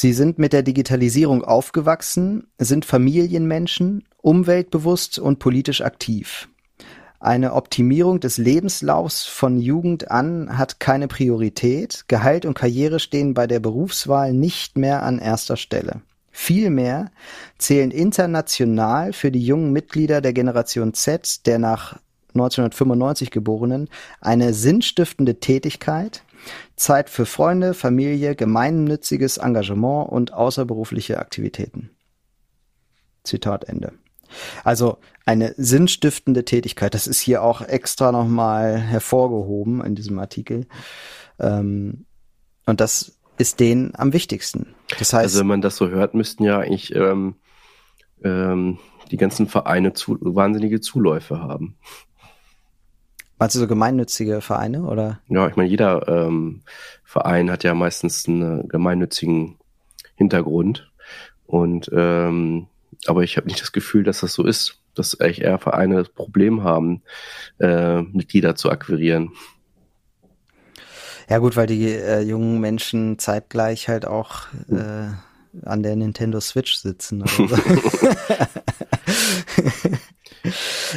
[0.00, 6.48] Sie sind mit der Digitalisierung aufgewachsen, sind Familienmenschen, umweltbewusst und politisch aktiv.
[7.18, 12.06] Eine Optimierung des Lebenslaufs von Jugend an hat keine Priorität.
[12.08, 16.00] Gehalt und Karriere stehen bei der Berufswahl nicht mehr an erster Stelle.
[16.32, 17.10] Vielmehr
[17.58, 21.98] zählen international für die jungen Mitglieder der Generation Z, der nach
[22.32, 23.90] 1995 Geborenen,
[24.22, 26.22] eine sinnstiftende Tätigkeit,
[26.80, 31.90] Zeit für Freunde, Familie, gemeinnütziges Engagement und außerberufliche Aktivitäten.
[33.22, 33.92] Zitat Ende.
[34.64, 40.66] Also eine sinnstiftende Tätigkeit, das ist hier auch extra nochmal hervorgehoben in diesem Artikel.
[41.38, 42.06] Ähm,
[42.64, 44.74] und das ist denen am wichtigsten.
[44.98, 47.34] Das heißt, also wenn man das so hört, müssten ja eigentlich ähm,
[48.24, 48.78] ähm,
[49.10, 51.76] die ganzen Vereine zu, wahnsinnige Zuläufe haben.
[53.40, 55.18] Meinst du so gemeinnützige Vereine oder?
[55.28, 56.60] Ja, ich meine, jeder ähm,
[57.04, 59.56] Verein hat ja meistens einen gemeinnützigen
[60.14, 60.92] Hintergrund.
[61.46, 62.66] Und ähm,
[63.06, 66.10] aber ich habe nicht das Gefühl, dass das so ist, dass eigentlich eher Vereine das
[66.10, 67.00] Problem haben,
[67.58, 69.30] äh, Mitglieder zu akquirieren.
[71.30, 75.08] Ja gut, weil die äh, jungen Menschen zeitgleich halt auch äh,
[75.64, 77.22] an der Nintendo Switch sitzen.
[77.22, 77.56] Oder so.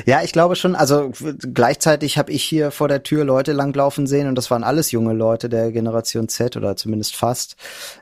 [0.06, 0.76] Ja, ich glaube schon.
[0.76, 1.12] Also
[1.54, 5.14] gleichzeitig habe ich hier vor der Tür Leute langlaufen sehen und das waren alles junge
[5.14, 7.56] Leute der Generation Z oder zumindest fast.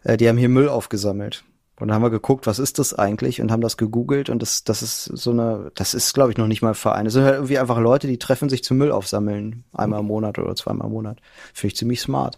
[0.04, 1.44] Äh, die haben hier Müll aufgesammelt.
[1.80, 4.64] Und dann haben wir geguckt, was ist das eigentlich und haben das gegoogelt und das,
[4.64, 7.08] das ist so eine, das ist glaube ich noch nicht mal Verein.
[7.08, 9.64] Es sind halt irgendwie einfach Leute, die treffen sich zum Müll aufsammeln.
[9.74, 11.18] Einmal im Monat oder zweimal im Monat.
[11.54, 12.38] Finde ich ziemlich smart.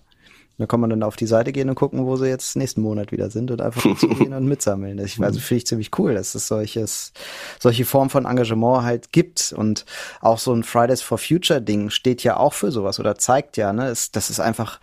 [0.58, 3.12] Da kann man dann auf die Seite gehen und gucken, wo sie jetzt nächsten Monat
[3.12, 5.00] wieder sind und einfach gehen und mitsammeln.
[5.00, 7.12] Ich, also finde ich ziemlich cool, dass es solches,
[7.60, 9.54] solche Form von Engagement halt gibt.
[9.58, 9.86] Und
[10.22, 13.74] auch so ein Fridays for Future Ding steht ja auch für sowas oder zeigt ja,
[13.74, 14.80] ne, ist, das ist einfach,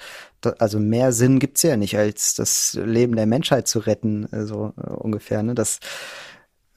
[0.58, 4.90] also mehr Sinn gibt's ja nicht, als das Leben der Menschheit zu retten, so äh,
[4.90, 5.54] ungefähr, ne.
[5.54, 5.78] Das,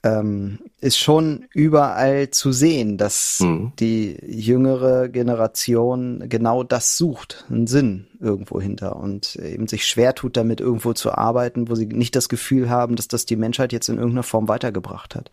[0.04, 3.72] ähm, ist schon überall zu sehen, dass mhm.
[3.80, 10.36] die jüngere Generation genau das sucht, einen Sinn irgendwo hinter und eben sich schwer tut,
[10.36, 13.88] damit irgendwo zu arbeiten, wo sie nicht das Gefühl haben, dass das die Menschheit jetzt
[13.88, 15.30] in irgendeiner Form weitergebracht hat.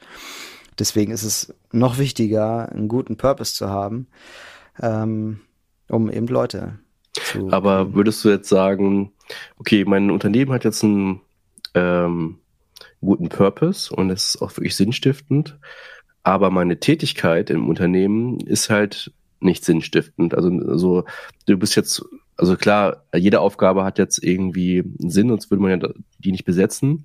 [0.79, 4.07] Deswegen ist es noch wichtiger, einen guten Purpose zu haben,
[4.81, 5.41] ähm,
[5.89, 6.79] um eben Leute
[7.12, 7.51] zu.
[7.51, 9.12] Aber würdest du jetzt sagen,
[9.57, 11.19] okay, mein Unternehmen hat jetzt ein
[11.73, 12.38] ähm,
[13.02, 15.58] guten Purpose und es ist auch wirklich sinnstiftend.
[16.24, 20.36] Aber meine Tätigkeit im Unternehmen ist halt nicht sinnstiftend.
[20.36, 21.04] Also, also
[21.48, 22.04] du bist jetzt,
[22.38, 26.46] also klar, jede Aufgabe hat jetzt irgendwie einen Sinn, sonst würde man ja die nicht
[26.46, 27.04] besetzen.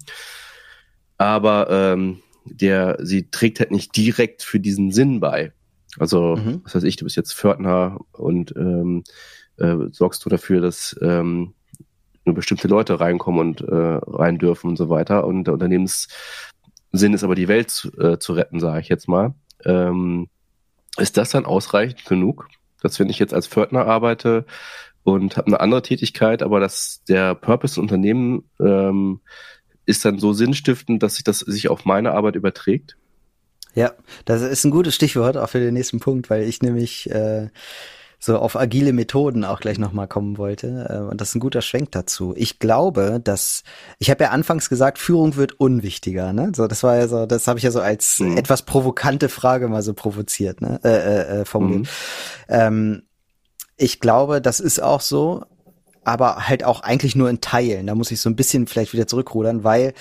[1.17, 5.53] Aber ähm, der, sie trägt halt nicht direkt für diesen Sinn bei.
[5.99, 6.61] Also, mhm.
[6.65, 9.03] was weiß ich, du bist jetzt Pförtner und ähm,
[9.57, 11.55] äh, sorgst du dafür, dass ähm,
[12.27, 15.27] nur bestimmte Leute reinkommen und äh, rein dürfen und so weiter.
[15.27, 16.09] Und der Unternehmenssinn
[16.93, 19.35] ist aber die Welt zu, äh, zu retten, sage ich jetzt mal.
[19.65, 20.29] Ähm,
[20.99, 22.49] ist das dann ausreichend genug,
[22.83, 24.45] dass wenn ich jetzt als Pförtner arbeite
[25.05, 29.21] und habe eine andere Tätigkeit, aber dass der Purpose Unternehmen ähm,
[29.85, 32.97] ist dann so sinnstiftend, dass sich das sich auf meine Arbeit überträgt?
[33.75, 33.93] Ja,
[34.25, 37.51] das ist ein gutes Stichwort auch für den nächsten Punkt, weil ich nämlich äh,
[38.19, 40.87] so auf agile Methoden auch gleich nochmal kommen wollte.
[40.91, 42.35] Äh, und das ist ein guter Schwenk dazu.
[42.37, 43.63] Ich glaube, dass,
[43.99, 46.53] ich habe ja anfangs gesagt, Führung wird unwichtiger, ne?
[46.55, 48.37] So, das war ja so, das habe ich ja so als mhm.
[48.37, 50.81] etwas provokante Frage mal so provoziert, ne?
[50.83, 51.81] Äh, äh, äh formuliert.
[51.83, 51.89] Mhm.
[52.49, 53.03] Ähm,
[53.77, 55.45] ich glaube, das ist auch so,
[56.05, 57.87] aber halt auch eigentlich nur in Teilen.
[57.87, 59.93] Da muss ich so ein bisschen vielleicht wieder zurückrudern, weil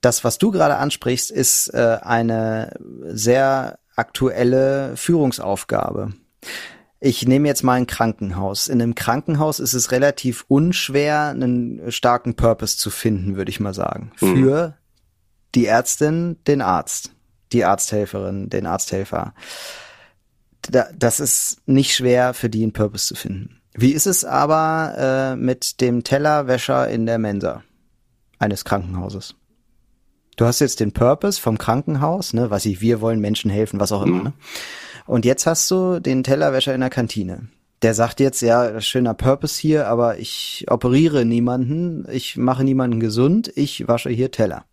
[0.00, 6.12] das, was du gerade ansprichst, ist äh, eine sehr aktuelle Führungsaufgabe.
[7.00, 8.68] Ich nehme jetzt mal ein Krankenhaus.
[8.68, 13.74] In einem Krankenhaus ist es relativ unschwer, einen starken Purpose zu finden, würde ich mal
[13.74, 14.10] sagen.
[14.20, 14.34] Mhm.
[14.34, 14.74] Für
[15.54, 17.12] die Ärztin, den Arzt,
[17.52, 19.34] die Arzthelferin, den Arzthelfer.
[20.62, 23.60] das ist nicht schwer für die einen Purpose zu finden.
[23.74, 27.62] Wie ist es aber äh, mit dem Tellerwäscher in der Mensa
[28.40, 29.36] eines Krankenhauses?
[30.36, 33.92] Du hast jetzt den Purpose vom Krankenhaus, ne, was ich, wir wollen Menschen helfen, was
[33.92, 34.22] auch immer, mhm.
[34.24, 34.32] ne?
[35.08, 37.48] Und jetzt hast du den Tellerwäscher in der Kantine.
[37.80, 43.50] Der sagt jetzt, ja, schöner Purpose hier, aber ich operiere niemanden, ich mache niemanden gesund,
[43.56, 44.66] ich wasche hier Teller.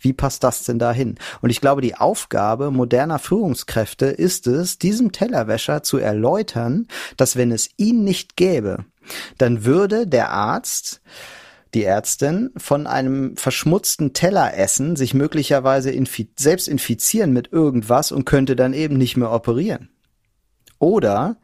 [0.00, 1.16] Wie passt das denn dahin?
[1.42, 7.52] Und ich glaube, die Aufgabe moderner Führungskräfte ist es, diesem Tellerwäscher zu erläutern, dass wenn
[7.52, 8.86] es ihn nicht gäbe,
[9.36, 11.02] dann würde der Arzt
[11.74, 18.24] die Ärztin von einem verschmutzten Teller essen, sich möglicherweise infi selbst infizieren mit irgendwas und
[18.24, 19.90] könnte dann eben nicht mehr operieren.
[20.78, 21.36] Oder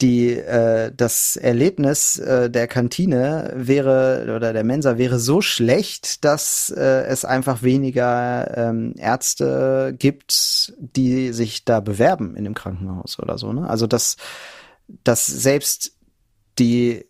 [0.00, 6.70] die äh, das Erlebnis äh, der Kantine wäre oder der Mensa wäre so schlecht, dass
[6.70, 13.38] äh, es einfach weniger ähm, Ärzte gibt, die sich da bewerben in dem Krankenhaus oder
[13.38, 13.52] so.
[13.52, 13.68] Ne?
[13.68, 14.16] Also dass
[15.02, 15.96] dass selbst
[16.58, 17.06] die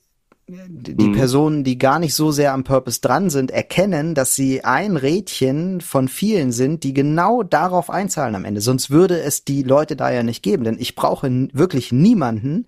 [0.48, 1.14] die mhm.
[1.14, 5.80] Personen, die gar nicht so sehr am Purpose dran sind, erkennen, dass sie ein Rädchen
[5.80, 8.61] von vielen sind, die genau darauf einzahlen am Ende.
[8.61, 10.62] Sonst würde es die Leute da ja nicht geben.
[10.62, 12.66] Denn ich brauche wirklich niemanden,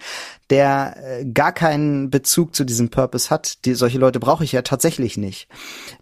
[0.51, 3.65] der äh, gar keinen Bezug zu diesem Purpose hat.
[3.65, 5.49] Die, solche Leute brauche ich ja tatsächlich nicht.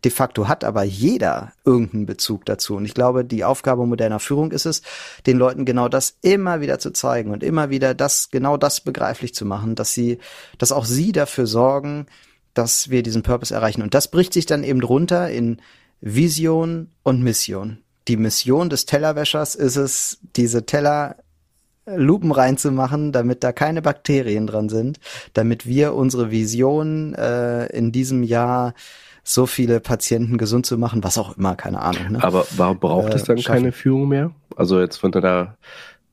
[0.05, 2.77] De facto hat aber jeder irgendeinen Bezug dazu.
[2.77, 4.83] Und ich glaube, die Aufgabe moderner Führung ist es,
[5.27, 9.35] den Leuten genau das immer wieder zu zeigen und immer wieder das, genau das begreiflich
[9.35, 10.19] zu machen, dass sie,
[10.59, 12.07] dass auch sie dafür sorgen,
[12.55, 13.83] dass wir diesen Purpose erreichen.
[13.83, 15.61] Und das bricht sich dann eben runter in
[16.01, 17.79] Vision und Mission.
[18.09, 21.17] Die Mission des Tellerwäschers ist es, diese Teller
[21.87, 24.99] Lupen reinzumachen, damit da keine Bakterien dran sind,
[25.35, 28.75] damit wir unsere Vision äh, in diesem Jahr
[29.23, 32.13] so viele Patienten gesund zu machen, was auch immer, keine Ahnung.
[32.13, 32.23] Ne?
[32.23, 33.63] Aber warum braucht äh, es dann schaffen.
[33.63, 34.31] keine Führung mehr?
[34.57, 35.57] Also jetzt von deiner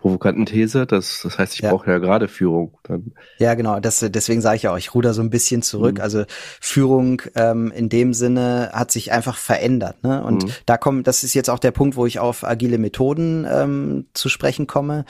[0.04, 0.86] provokanten These.
[0.86, 1.72] Das, das heißt, ich ja.
[1.72, 2.78] brauche ja gerade Führung.
[2.84, 3.13] Dann.
[3.39, 3.80] Ja, genau.
[3.80, 5.96] Das, deswegen sage ich ja auch, ich ruder so ein bisschen zurück.
[5.96, 6.02] Mhm.
[6.02, 6.26] Also
[6.60, 10.04] Führung ähm, in dem Sinne hat sich einfach verändert.
[10.04, 10.22] Ne?
[10.22, 10.52] Und mhm.
[10.66, 14.28] da kommt, das ist jetzt auch der Punkt, wo ich auf agile Methoden ähm, zu
[14.28, 15.06] sprechen komme.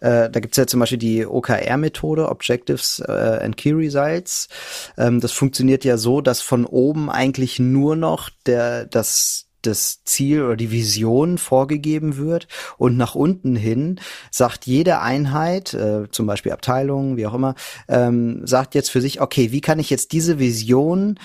[0.00, 4.48] Äh, da gibt's ja zum Beispiel die OKR-Methode, Objectives äh, and Key Results.
[4.96, 10.42] Ähm, das funktioniert ja so, dass von oben eigentlich nur noch der das das Ziel
[10.42, 14.00] oder die Vision vorgegeben wird und nach unten hin
[14.30, 17.54] sagt jede Einheit, äh, zum Beispiel Abteilung, wie auch immer,
[17.88, 21.18] ähm, sagt jetzt für sich, okay, wie kann ich jetzt diese Vision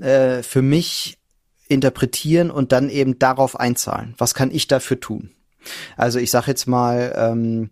[0.00, 1.18] äh, für mich
[1.68, 4.14] interpretieren und dann eben darauf einzahlen?
[4.18, 5.30] Was kann ich dafür tun?
[5.96, 7.70] Also ich sage jetzt mal, ähm,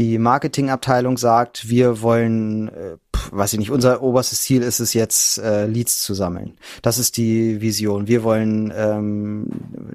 [0.00, 2.96] die Marketingabteilung sagt, wir wollen, äh,
[3.32, 6.56] weiß ich nicht, unser oberstes Ziel ist es jetzt, äh, Leads zu sammeln.
[6.80, 8.08] Das ist die Vision.
[8.08, 9.48] Wir wollen ähm,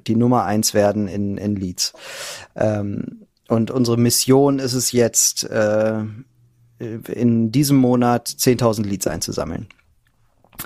[0.06, 1.94] die Nummer eins werden in, in Leads.
[2.56, 6.04] Ähm, und unsere Mission ist es jetzt, äh,
[6.78, 9.68] in diesem Monat 10.000 Leads einzusammeln.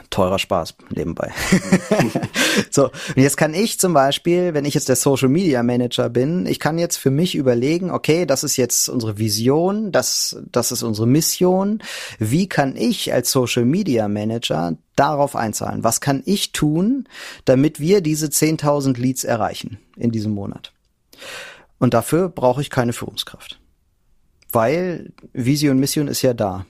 [0.10, 1.32] Teurer Spaß nebenbei.
[2.71, 6.45] so, und jetzt kann ich zum Beispiel, wenn ich jetzt der Social Media Manager bin,
[6.45, 10.84] ich kann jetzt für mich überlegen, okay, das ist jetzt unsere Vision, das, das ist
[10.84, 11.82] unsere Mission.
[12.17, 15.84] Wie kann ich als Social Media Manager darauf einzahlen?
[15.84, 17.08] Was kann ich tun,
[17.45, 20.73] damit wir diese 10.000 Leads erreichen in diesem Monat?
[21.80, 23.60] Und dafür brauche ich keine Führungskraft.
[24.52, 26.65] Weil Vision Mission ist ja da.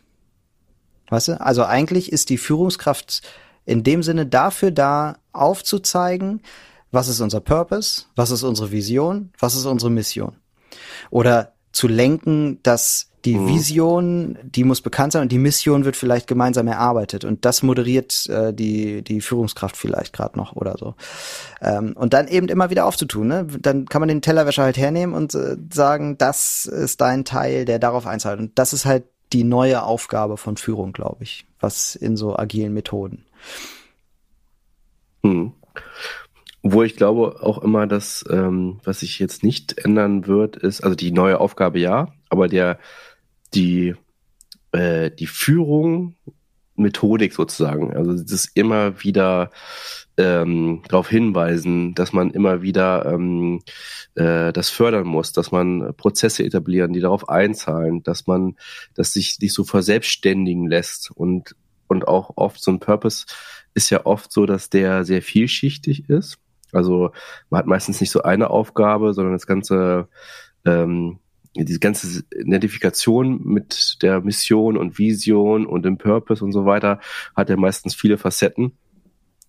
[1.10, 1.42] Weißt du?
[1.42, 3.22] Also eigentlich ist die Führungskraft
[3.66, 6.42] in dem Sinne dafür da, aufzuzeigen,
[6.92, 10.38] was ist unser Purpose, was ist unsere Vision, was ist unsere Mission.
[11.12, 13.48] Oder zu lenken, dass die mhm.
[13.48, 18.28] Vision, die muss bekannt sein und die Mission wird vielleicht gemeinsam erarbeitet und das moderiert
[18.30, 20.96] äh, die die Führungskraft vielleicht gerade noch oder so
[21.62, 23.28] ähm, und dann eben immer wieder aufzutun.
[23.28, 23.48] Ne?
[23.60, 27.78] Dann kann man den Tellerwäscher halt hernehmen und äh, sagen, das ist dein Teil, der
[27.78, 32.18] darauf einzahlt und das ist halt die neue Aufgabe von Führung, glaube ich, was in
[32.18, 33.26] so agilen Methoden.
[35.24, 35.54] Hm.
[36.62, 40.96] Wo ich glaube auch immer, dass ähm, was sich jetzt nicht ändern wird, ist, also
[40.96, 42.80] die neue Aufgabe ja, aber der
[43.54, 43.96] die
[44.72, 46.16] äh, die Führung
[46.80, 47.96] Methodik sozusagen.
[47.96, 49.52] Also das immer wieder
[50.18, 53.62] ähm, darauf hinweisen, dass man immer wieder ähm,
[54.16, 58.58] äh, das fördern muss, dass man Prozesse etablieren, die darauf einzahlen, dass man
[58.96, 61.56] das sich nicht so verselbstständigen lässt und
[61.88, 63.26] und auch oft so ein Purpose
[63.74, 66.38] ist ja oft so, dass der sehr vielschichtig ist.
[66.72, 67.12] Also
[67.50, 70.08] man hat meistens nicht so eine Aufgabe, sondern das ganze
[70.66, 71.20] ähm,
[71.56, 77.00] diese ganze Identifikation mit der Mission und Vision und dem Purpose und so weiter
[77.36, 78.78] hat ja meistens viele Facetten.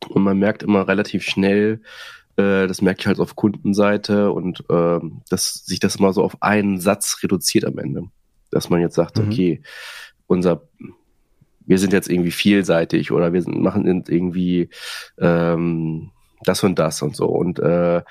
[0.09, 1.83] Und man merkt immer relativ schnell,
[2.37, 6.43] äh, das merke ich halt auf Kundenseite und äh, dass sich das immer so auf
[6.43, 8.05] einen Satz reduziert am Ende.
[8.51, 9.27] Dass man jetzt sagt, mhm.
[9.27, 9.63] okay,
[10.27, 10.63] unser
[11.67, 14.71] wir sind jetzt irgendwie vielseitig oder wir sind, machen irgendwie
[15.19, 16.11] ähm,
[16.45, 17.27] das und das und so.
[17.27, 18.03] Und, äh,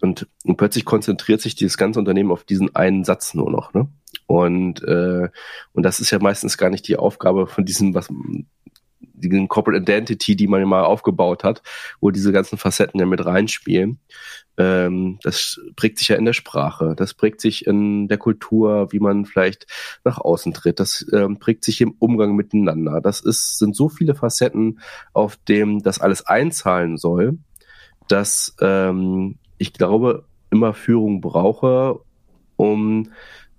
[0.00, 3.74] und, und plötzlich konzentriert sich dieses ganze Unternehmen auf diesen einen Satz nur noch.
[3.74, 3.88] Ne?
[4.26, 5.28] Und, äh,
[5.72, 8.08] und das ist ja meistens gar nicht die Aufgabe von diesem, was
[9.18, 11.62] die Corporate Identity, die man ja mal aufgebaut hat,
[12.00, 13.98] wo diese ganzen Facetten ja mit reinspielen.
[14.58, 19.00] Ähm, das prägt sich ja in der Sprache, das prägt sich in der Kultur, wie
[19.00, 19.66] man vielleicht
[20.04, 23.00] nach außen tritt, das ähm, prägt sich im Umgang miteinander.
[23.00, 24.80] Das ist, sind so viele Facetten,
[25.12, 27.38] auf dem das alles einzahlen soll,
[28.08, 32.00] dass ähm, ich glaube, immer Führung brauche,
[32.56, 33.10] um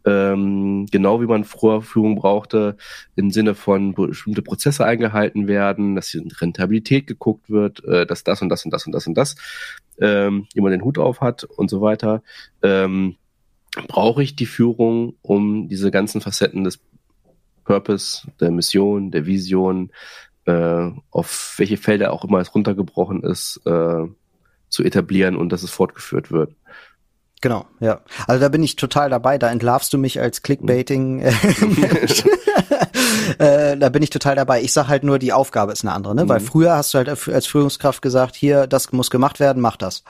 [0.05, 2.77] ähm, genau wie man früher Führung brauchte,
[3.15, 8.41] im Sinne von bestimmte Prozesse eingehalten werden, dass in Rentabilität geguckt wird, äh, dass das
[8.41, 9.35] und das und das und das und das
[9.99, 12.23] ähm, jemand den Hut auf hat und so weiter,
[12.63, 13.17] ähm,
[13.87, 16.79] brauche ich die Führung, um diese ganzen Facetten des
[17.65, 19.91] Purpose, der Mission, der Vision,
[20.45, 24.05] äh, auf welche Felder auch immer es runtergebrochen ist, äh,
[24.69, 26.53] zu etablieren und dass es fortgeführt wird.
[27.41, 28.01] Genau, ja.
[28.25, 29.37] Also da bin ich total dabei.
[29.37, 31.19] Da entlarvst du mich als Clickbaiting.
[31.19, 31.33] Äh,
[33.39, 34.61] äh, da bin ich total dabei.
[34.61, 36.25] Ich sag halt nur, die Aufgabe ist eine andere, ne?
[36.25, 36.29] Mhm.
[36.29, 40.03] Weil früher hast du halt als Führungskraft gesagt, hier, das muss gemacht werden, mach das.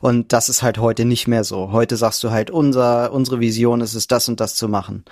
[0.00, 1.72] Und das ist halt heute nicht mehr so.
[1.72, 5.04] Heute sagst du halt, unser, unsere Vision ist es, das und das zu machen.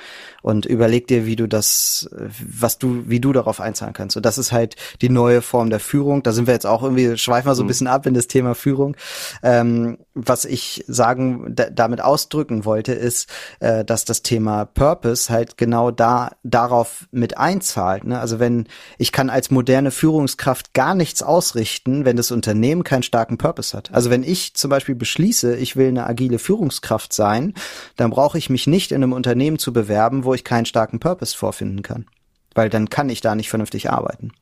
[0.43, 4.17] Und überleg dir, wie du das, was du, wie du darauf einzahlen kannst.
[4.17, 6.23] Und das ist halt die neue Form der Führung.
[6.23, 7.69] Da sind wir jetzt auch irgendwie, schweifen wir so ein mhm.
[7.69, 8.97] bisschen ab in das Thema Führung.
[9.43, 13.29] Ähm, was ich sagen damit ausdrücken wollte, ist,
[13.61, 18.05] äh, dass das Thema Purpose halt genau da darauf mit einzahlt.
[18.05, 18.19] Ne?
[18.19, 18.67] Also wenn
[18.99, 23.93] ich kann als moderne Führungskraft gar nichts ausrichten, wenn das Unternehmen keinen starken Purpose hat.
[23.93, 27.55] Also wenn ich zum Beispiel beschließe, ich will eine agile Führungskraft sein,
[27.97, 31.37] dann brauche ich mich nicht in einem Unternehmen zu bewerben, wo ich keinen starken Purpose
[31.37, 32.07] vorfinden kann.
[32.55, 34.33] Weil dann kann ich da nicht vernünftig arbeiten.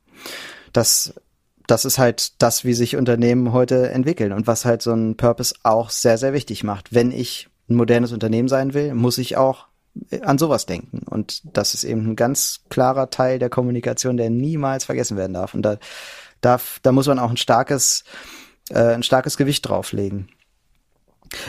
[0.72, 1.14] Das
[1.66, 5.52] das ist halt das, wie sich Unternehmen heute entwickeln und was halt so ein Purpose
[5.64, 6.94] auch sehr, sehr wichtig macht.
[6.94, 9.66] Wenn ich ein modernes Unternehmen sein will, muss ich auch
[10.22, 11.00] an sowas denken.
[11.08, 15.54] Und das ist eben ein ganz klarer Teil der Kommunikation, der niemals vergessen werden darf.
[15.54, 15.78] Und da
[16.40, 18.04] darf, da muss man auch ein starkes,
[18.70, 20.28] äh, ein starkes Gewicht drauflegen.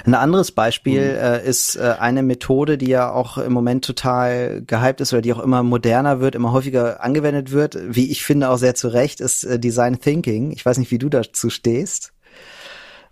[0.05, 1.17] Ein anderes Beispiel mhm.
[1.17, 5.33] äh, ist äh, eine Methode, die ja auch im Moment total gehypt ist oder die
[5.33, 9.21] auch immer moderner wird, immer häufiger angewendet wird, wie ich finde auch sehr zu Recht,
[9.21, 10.51] ist äh, Design Thinking.
[10.51, 12.13] Ich weiß nicht, wie du dazu stehst.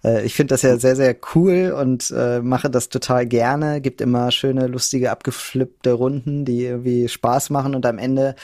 [0.05, 3.81] Äh, ich finde das ja sehr, sehr cool und äh, mache das total gerne.
[3.81, 8.35] Gibt immer schöne, lustige, abgeflippte Runden, die irgendwie Spaß machen und am Ende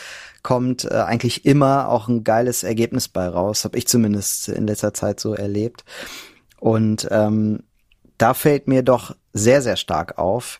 [0.43, 3.63] kommt äh, eigentlich immer auch ein geiles Ergebnis bei raus.
[3.63, 5.85] Habe ich zumindest in letzter Zeit so erlebt.
[6.59, 7.63] Und ähm,
[8.17, 10.59] da fällt mir doch sehr, sehr stark auf.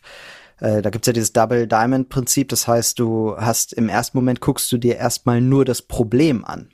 [0.60, 2.48] Äh, da gibt's ja dieses Double Diamond Prinzip.
[2.48, 6.68] Das heißt, du hast im ersten Moment guckst du dir erstmal nur das Problem an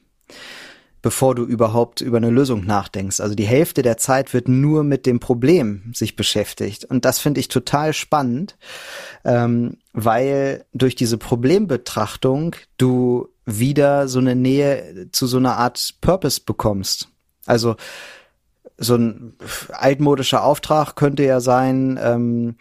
[1.02, 3.20] bevor du überhaupt über eine Lösung nachdenkst.
[3.20, 6.84] Also die Hälfte der Zeit wird nur mit dem Problem sich beschäftigt.
[6.84, 8.56] Und das finde ich total spannend,
[9.24, 16.40] ähm, weil durch diese Problembetrachtung du wieder so eine Nähe zu so einer Art Purpose
[16.44, 17.08] bekommst.
[17.46, 17.76] Also
[18.76, 19.34] so ein
[19.70, 22.56] altmodischer Auftrag könnte ja sein, ähm,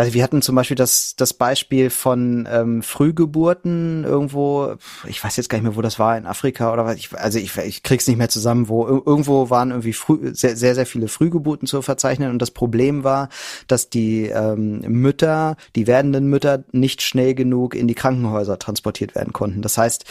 [0.00, 4.76] also wir hatten zum Beispiel das, das Beispiel von ähm, Frühgeburten irgendwo,
[5.06, 7.38] ich weiß jetzt gar nicht mehr, wo das war, in Afrika oder was, ich, also
[7.38, 11.08] ich, ich krieg's nicht mehr zusammen, wo irgendwo waren irgendwie früh, sehr, sehr, sehr viele
[11.08, 12.30] Frühgeburten zu verzeichnen.
[12.30, 13.28] Und das Problem war,
[13.66, 19.34] dass die ähm, Mütter, die werdenden Mütter nicht schnell genug in die Krankenhäuser transportiert werden
[19.34, 19.60] konnten.
[19.60, 20.06] Das heißt,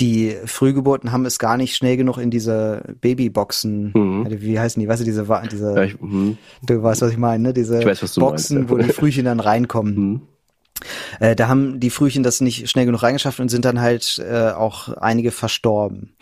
[0.00, 4.24] die Frühgeburten haben es gar nicht schnell genug in diese Babyboxen, mhm.
[4.24, 6.38] Also wie heißen die, weißt du, diese, diese ja, ich, mhm.
[6.62, 7.52] du weißt, was ich meine, ne?
[7.52, 8.70] diese weiß, Boxen, meinst, ja.
[8.70, 9.94] wo die Frühchen dann reinkommen.
[9.94, 10.22] Mhm.
[11.20, 14.50] Äh, da haben die Frühchen das nicht schnell genug reingeschafft und sind dann halt äh,
[14.50, 16.16] auch einige verstorben.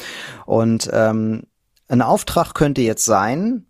[0.46, 1.44] Und ähm,
[1.88, 3.66] ein Auftrag könnte jetzt sein,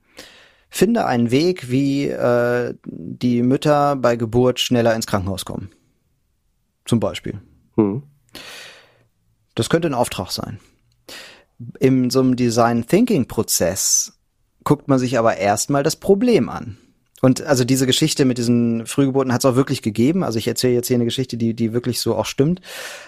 [0.68, 5.70] finde einen Weg, wie äh, die Mütter bei Geburt schneller ins Krankenhaus kommen.
[6.84, 7.40] Zum Beispiel.
[7.76, 8.02] Mhm.
[9.54, 10.60] Das könnte ein Auftrag sein.
[11.78, 14.18] In so einem Design Thinking Prozess
[14.64, 16.78] guckt man sich aber erstmal das Problem an.
[17.20, 20.22] Und also diese Geschichte mit diesen Frühgeburten hat es auch wirklich gegeben.
[20.22, 22.60] Also ich erzähle jetzt hier eine Geschichte, die, die wirklich so auch stimmt.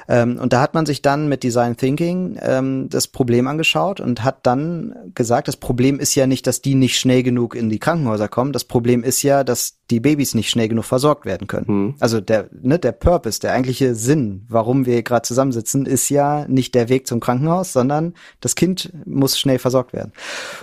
[0.09, 4.23] Ähm, und da hat man sich dann mit Design Thinking ähm, das Problem angeschaut und
[4.23, 7.79] hat dann gesagt, das Problem ist ja nicht, dass die nicht schnell genug in die
[7.79, 8.53] Krankenhäuser kommen.
[8.53, 11.67] Das Problem ist ja, dass die Babys nicht schnell genug versorgt werden können.
[11.69, 11.95] Mhm.
[12.01, 16.75] Also der, ne, der Purpose, der eigentliche Sinn, warum wir gerade zusammensitzen, ist ja nicht
[16.75, 20.13] der Weg zum Krankenhaus, sondern das Kind muss schnell versorgt werden.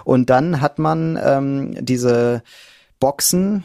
[0.03, 2.43] Und dann hat man ähm, diese
[2.99, 3.63] Boxen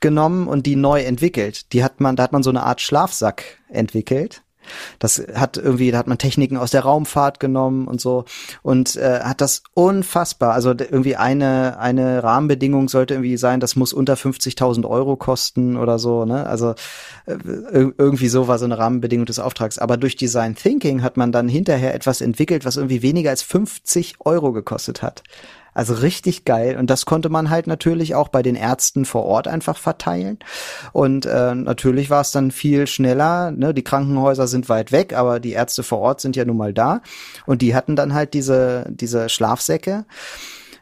[0.00, 1.72] genommen und die neu entwickelt.
[1.72, 4.42] Die hat man, da hat man so eine Art Schlafsack entwickelt.
[4.98, 8.24] Das hat irgendwie, da hat man Techniken aus der Raumfahrt genommen und so
[8.62, 10.52] und äh, hat das unfassbar.
[10.52, 15.98] Also irgendwie eine eine Rahmenbedingung sollte irgendwie sein, das muss unter 50.000 Euro kosten oder
[15.98, 16.24] so.
[16.24, 16.46] Ne?
[16.46, 16.74] Also
[17.26, 17.36] äh,
[17.98, 19.78] irgendwie so war so eine Rahmenbedingung des Auftrags.
[19.78, 24.16] Aber durch Design Thinking hat man dann hinterher etwas entwickelt, was irgendwie weniger als 50
[24.20, 25.22] Euro gekostet hat.
[25.74, 26.76] Also richtig geil.
[26.78, 30.38] Und das konnte man halt natürlich auch bei den Ärzten vor Ort einfach verteilen.
[30.92, 33.50] Und äh, natürlich war es dann viel schneller.
[33.50, 33.74] Ne?
[33.74, 37.02] Die Krankenhäuser sind weit weg, aber die Ärzte vor Ort sind ja nun mal da.
[37.44, 40.06] Und die hatten dann halt diese, diese Schlafsäcke.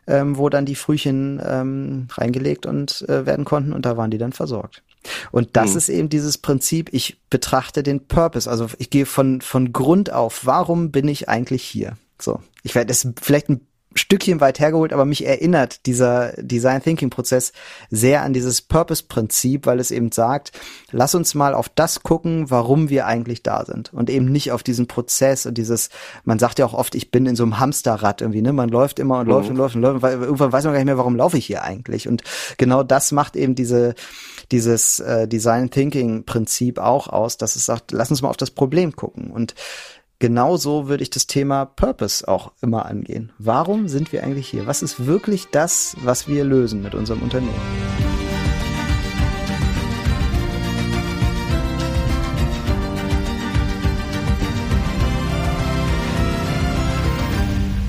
[0.05, 4.18] Ähm, wo dann die Frühchen ähm, reingelegt und äh, werden konnten und da waren die
[4.18, 4.82] dann versorgt.
[5.30, 5.76] Und das mhm.
[5.76, 10.45] ist eben dieses Prinzip, ich betrachte den Purpose, also ich gehe von, von Grund auf,
[10.45, 11.97] warum bin ich eigentlich hier?
[12.20, 13.61] So, ich werde das vielleicht ein
[13.95, 17.53] Stückchen weit hergeholt, aber mich erinnert dieser Design Thinking Prozess
[17.90, 20.53] sehr an dieses Purpose Prinzip, weil es eben sagt,
[20.90, 23.93] lass uns mal auf das gucken, warum wir eigentlich da sind.
[23.93, 25.90] Und eben nicht auf diesen Prozess und dieses,
[26.24, 28.99] man sagt ja auch oft, ich bin in so einem Hamsterrad irgendwie, ne, man läuft
[28.99, 29.53] immer und läuft mhm.
[29.53, 31.62] und läuft und läuft, weil irgendwann weiß man gar nicht mehr, warum laufe ich hier
[31.62, 32.09] eigentlich?
[32.09, 32.22] Und
[32.59, 33.95] genau das macht eben diese
[34.53, 38.51] dieses äh, Design Thinking Prinzip auch aus, dass es sagt, lass uns mal auf das
[38.51, 39.30] Problem gucken.
[39.30, 39.55] Und
[40.23, 43.33] genauso würde ich das Thema Purpose auch immer angehen.
[43.39, 44.68] Warum sind wir eigentlich hier?
[44.68, 47.51] Was ist wirklich das, was wir lösen mit unserem Unternehmen?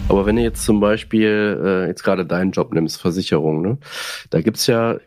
[0.10, 3.78] Aber wenn du jetzt zum Beispiel äh, jetzt gerade deinen Job nimmst, Versicherung, ne,
[4.32, 4.98] da gibt's ja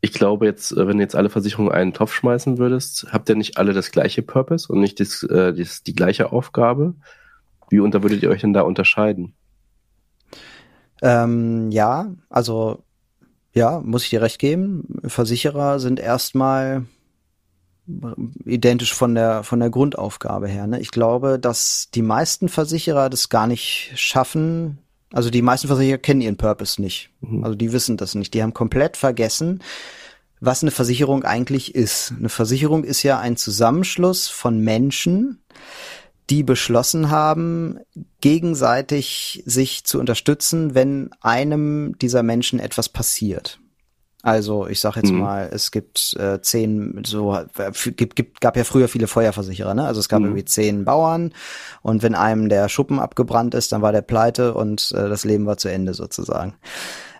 [0.00, 3.34] ich glaube jetzt, äh, wenn du jetzt alle Versicherungen einen Topf schmeißen würdest, habt ihr
[3.34, 6.94] nicht alle das gleiche Purpose und nicht das, äh, das, die gleiche Aufgabe?
[7.68, 9.34] Wie unter würdet ihr euch denn da unterscheiden?
[11.02, 12.82] Ähm, ja, also
[13.52, 15.00] ja, muss ich dir recht geben.
[15.04, 16.86] Versicherer sind erstmal
[18.44, 20.66] identisch von der von der Grundaufgabe her.
[20.66, 20.80] Ne?
[20.80, 24.78] Ich glaube, dass die meisten Versicherer das gar nicht schaffen.
[25.12, 27.10] Also die meisten Versicherer kennen ihren Purpose nicht.
[27.20, 27.44] Mhm.
[27.44, 28.34] Also die wissen das nicht.
[28.34, 29.62] Die haben komplett vergessen,
[30.40, 32.14] was eine Versicherung eigentlich ist.
[32.16, 35.42] Eine Versicherung ist ja ein Zusammenschluss von Menschen,
[36.30, 37.80] die beschlossen haben,
[38.20, 43.58] gegenseitig sich zu unterstützen, wenn einem dieser Menschen etwas passiert.
[44.22, 45.20] Also ich sag jetzt mhm.
[45.20, 47.38] mal, es gibt äh, zehn, so
[47.96, 49.86] gibt, gibt, gab ja früher viele Feuerversicherer, ne?
[49.86, 50.26] Also es gab mhm.
[50.26, 51.32] irgendwie zehn Bauern
[51.80, 55.46] und wenn einem der Schuppen abgebrannt ist, dann war der pleite und äh, das Leben
[55.46, 56.54] war zu Ende sozusagen.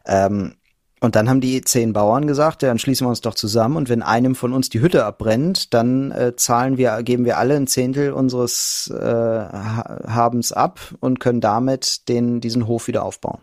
[0.07, 0.57] Ähm,
[1.03, 3.89] und dann haben die zehn Bauern gesagt, ja, dann schließen wir uns doch zusammen und
[3.89, 7.67] wenn einem von uns die Hütte abbrennt, dann äh, zahlen wir, geben wir alle ein
[7.67, 13.41] Zehntel unseres äh, Habens ab und können damit den, diesen Hof wieder aufbauen.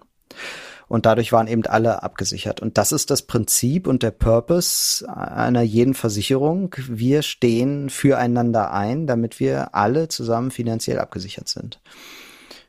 [0.88, 2.62] Und dadurch waren eben alle abgesichert.
[2.62, 6.74] Und das ist das Prinzip und der Purpose einer jeden Versicherung.
[6.88, 11.82] Wir stehen füreinander ein, damit wir alle zusammen finanziell abgesichert sind.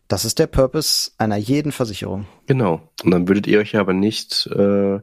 [0.08, 2.26] Das ist der Purpose einer jeden Versicherung.
[2.46, 2.80] Genau.
[3.04, 5.00] Und dann würdet ihr euch aber nicht, äh,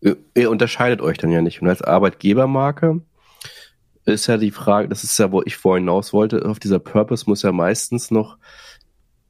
[0.00, 1.60] ihr unterscheidet euch dann ja nicht.
[1.60, 3.02] Und als Arbeitgebermarke
[4.04, 7.24] ist ja die Frage, das ist ja, wo ich vorhin hinaus wollte, auf dieser Purpose
[7.26, 8.38] muss ja meistens noch,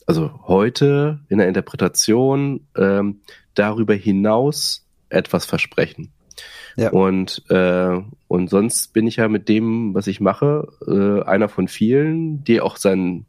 [0.06, 3.20] also heute in der Interpretation ähm,
[3.54, 6.12] darüber hinaus etwas versprechen.
[6.76, 6.90] Ja.
[6.90, 11.68] Und, äh, und sonst bin ich ja mit dem, was ich mache, äh, einer von
[11.68, 13.26] vielen, die auch seinen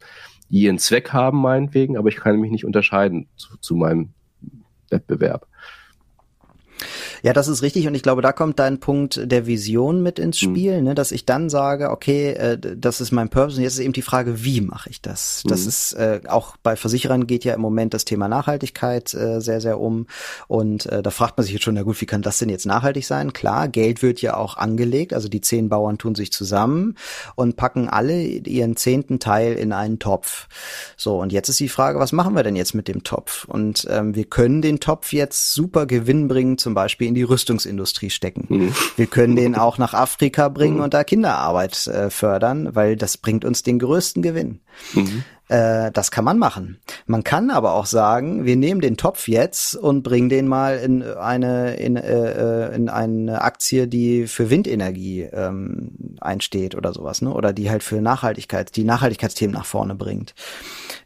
[0.50, 4.10] ihren Zweck haben, meinetwegen, aber ich kann mich nicht unterscheiden zu, zu meinem
[4.90, 5.46] Wettbewerb.
[7.22, 10.40] Ja, das ist richtig und ich glaube, da kommt dein Punkt der Vision mit ins
[10.42, 10.50] mhm.
[10.50, 10.84] Spiel, mhm.
[10.84, 13.92] ne, dass ich dann sage, okay, äh, das ist mein Purpose und jetzt ist eben
[13.92, 15.42] die Frage, wie mache ich das?
[15.46, 15.68] Das mhm.
[15.68, 19.80] ist äh, auch bei Versicherern geht ja im Moment das Thema Nachhaltigkeit äh, sehr, sehr
[19.80, 20.06] um
[20.46, 22.66] und äh, da fragt man sich jetzt schon, na gut, wie kann das denn jetzt
[22.66, 23.32] nachhaltig sein?
[23.32, 26.96] Klar, Geld wird ja auch angelegt, also die zehn Bauern tun sich zusammen
[27.34, 30.48] und packen alle ihren zehnten Teil in einen Topf.
[30.96, 33.44] So, und jetzt ist die Frage, was machen wir denn jetzt mit dem Topf?
[33.44, 38.46] Und ähm, wir können den Topf jetzt super gewinnbringend zum Beispiel in die Rüstungsindustrie stecken.
[38.48, 38.74] Mhm.
[38.96, 40.82] Wir können den auch nach Afrika bringen mhm.
[40.82, 44.60] und da Kinderarbeit äh, fördern, weil das bringt uns den größten Gewinn.
[44.94, 45.24] Mhm.
[45.48, 46.78] Äh, das kann man machen.
[47.06, 51.02] Man kann aber auch sagen, wir nehmen den Topf jetzt und bringen den mal in
[51.02, 57.32] eine in, äh, äh, in eine Aktie, die für Windenergie ähm, einsteht oder sowas, ne?
[57.32, 60.34] Oder die halt für Nachhaltigkeit, die Nachhaltigkeitsthemen nach vorne bringt.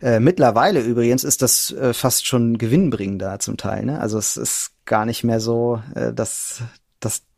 [0.00, 4.00] Äh, mittlerweile übrigens ist das äh, fast schon gewinnbringender zum Teil, ne?
[4.00, 6.62] Also es ist gar nicht mehr so, äh, dass,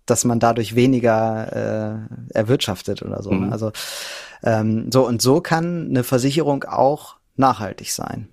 [0.06, 3.30] dass, man dadurch weniger äh, erwirtschaftet oder so.
[3.30, 3.46] Ne?
[3.46, 3.52] Mhm.
[3.52, 3.72] Also
[4.42, 8.28] ähm, so und so kann eine Versicherung auch nachhaltig sein.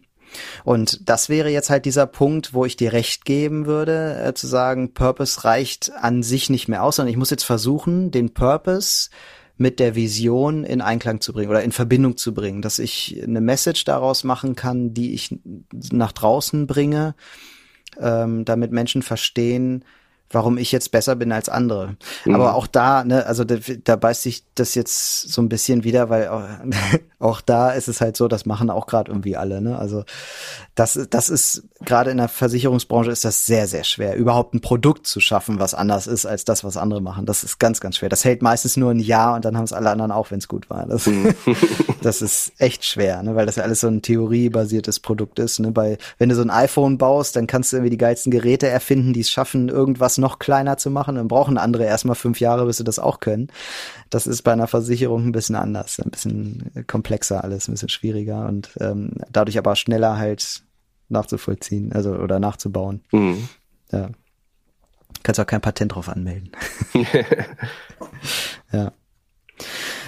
[0.63, 4.47] Und das wäre jetzt halt dieser Punkt, wo ich dir recht geben würde, äh, zu
[4.47, 9.09] sagen, Purpose reicht an sich nicht mehr aus, sondern ich muss jetzt versuchen, den Purpose
[9.57, 13.41] mit der Vision in Einklang zu bringen oder in Verbindung zu bringen, dass ich eine
[13.41, 15.37] Message daraus machen kann, die ich
[15.91, 17.15] nach draußen bringe,
[17.99, 19.85] ähm, damit Menschen verstehen,
[20.31, 21.95] warum ich jetzt besser bin als andere.
[22.25, 22.35] Mhm.
[22.35, 26.09] Aber auch da, ne, also da, da beißt sich das jetzt so ein bisschen wieder,
[26.09, 26.29] weil
[27.21, 29.77] auch, da ist es halt so, das machen auch gerade irgendwie alle, ne?
[29.77, 30.03] Also
[30.75, 35.05] das, das ist gerade in der Versicherungsbranche ist das sehr, sehr schwer, überhaupt ein Produkt
[35.05, 37.25] zu schaffen, was anders ist als das, was andere machen.
[37.25, 38.09] Das ist ganz, ganz schwer.
[38.09, 40.47] Das hält meistens nur ein Jahr und dann haben es alle anderen auch, wenn es
[40.47, 40.85] gut war.
[40.85, 41.35] Das, mhm.
[42.01, 43.35] das ist echt schwer, ne?
[43.35, 45.59] weil das ja alles so ein theoriebasiertes Produkt ist.
[45.59, 45.71] Ne?
[45.71, 49.13] Bei, wenn du so ein iPhone baust, dann kannst du irgendwie die geilsten Geräte erfinden,
[49.13, 51.15] die es schaffen, irgendwas noch kleiner zu machen.
[51.15, 53.49] Dann brauchen andere erstmal fünf Jahre, bis sie das auch können.
[54.09, 58.47] Das ist bei einer Versicherung ein bisschen anders, ein bisschen komplexer alles, ein bisschen schwieriger
[58.47, 60.63] und ähm, dadurch aber schneller halt
[61.09, 63.03] nachzuvollziehen, also oder nachzubauen.
[63.11, 63.49] Mhm.
[63.91, 64.09] Ja.
[65.23, 66.51] Kannst auch kein Patent drauf anmelden.
[68.71, 68.91] ja.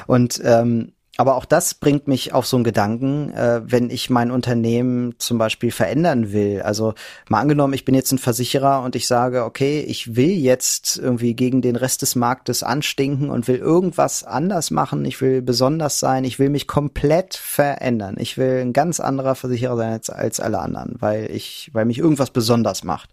[0.08, 4.32] Und ähm, aber auch das bringt mich auf so einen Gedanken, äh, wenn ich mein
[4.32, 6.64] Unternehmen zum Beispiel verändern will.
[6.64, 6.96] Also
[7.30, 11.36] mal angenommen, ich bin jetzt ein Versicherer und ich sage, okay, ich will jetzt irgendwie
[11.36, 15.06] gegen den Rest des Marktes anstinken und will irgendwas anders machen.
[15.06, 16.24] Ich will besonders sein.
[16.24, 18.16] Ich will mich komplett verändern.
[18.18, 22.00] Ich will ein ganz anderer Versicherer sein als, als alle anderen, weil ich, weil mich
[22.00, 23.12] irgendwas besonders macht.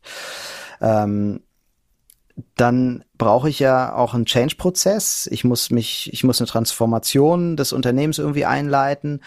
[0.80, 1.40] Ähm,
[2.56, 5.28] dann brauche ich ja auch einen Change-Prozess.
[5.30, 9.20] Ich muss mich, ich muss eine Transformation des Unternehmens irgendwie einleiten.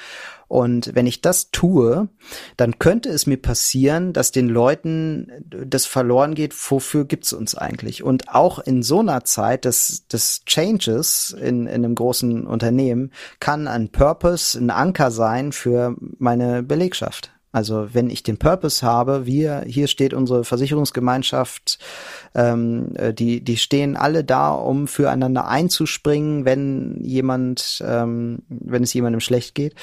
[0.47, 2.09] Und wenn ich das tue,
[2.57, 8.03] dann könnte es mir passieren, dass den Leuten das verloren geht, wofür gibt's uns eigentlich?
[8.03, 13.67] Und auch in so einer Zeit des, des Changes in, in einem großen Unternehmen kann
[13.67, 17.32] ein Purpose ein Anker sein für meine Belegschaft.
[17.53, 21.77] Also wenn ich den Purpose habe, wir, hier steht unsere Versicherungsgemeinschaft,
[22.33, 28.93] ähm, äh, die, die stehen alle da, um füreinander einzuspringen, wenn jemand, ähm, wenn es
[28.93, 29.75] jemandem schlecht geht.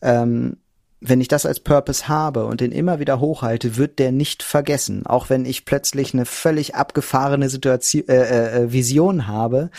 [0.00, 0.56] Ähm,
[1.00, 5.06] wenn ich das als Purpose habe und den immer wieder hochhalte, wird der nicht vergessen.
[5.06, 9.70] Auch wenn ich plötzlich eine völlig abgefahrene Situation, äh, äh, äh, Vision habe,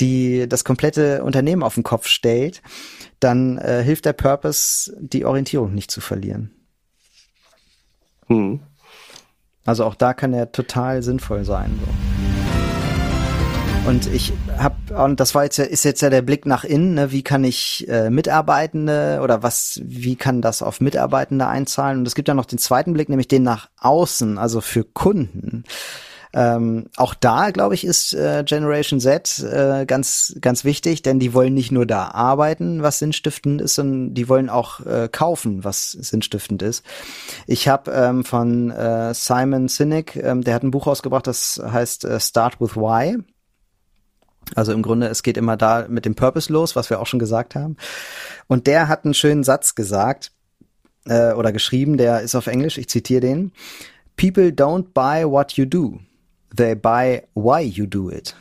[0.00, 2.62] die das komplette Unternehmen auf den Kopf stellt,
[3.18, 6.52] dann äh, hilft der Purpose, die Orientierung nicht zu verlieren.
[8.28, 8.60] Hm.
[9.64, 11.78] Also auch da kann er total sinnvoll sein.
[11.84, 12.28] So.
[13.88, 16.92] Und ich habe, und das war jetzt ja, ist jetzt ja der Blick nach innen,
[16.92, 17.10] ne?
[17.10, 22.00] wie kann ich äh, Mitarbeitende oder was, wie kann das auf Mitarbeitende einzahlen?
[22.00, 25.64] Und es gibt ja noch den zweiten Blick, nämlich den nach außen, also für Kunden.
[26.34, 31.32] Ähm, auch da, glaube ich, ist äh, Generation Z äh, ganz, ganz wichtig, denn die
[31.32, 35.92] wollen nicht nur da arbeiten, was sinnstiftend ist, sondern die wollen auch äh, kaufen, was
[35.92, 36.84] sinnstiftend ist.
[37.46, 42.04] Ich habe ähm, von äh, Simon Sinek, ähm, der hat ein Buch rausgebracht, das heißt
[42.04, 43.18] äh, Start with Why.
[44.54, 47.18] Also im Grunde, es geht immer da mit dem Purpose los, was wir auch schon
[47.18, 47.76] gesagt haben.
[48.46, 50.32] Und der hat einen schönen Satz gesagt
[51.06, 53.52] äh, oder geschrieben, der ist auf Englisch, ich zitiere den.
[54.16, 56.00] People don't buy what you do.
[56.56, 58.34] They buy why you do it.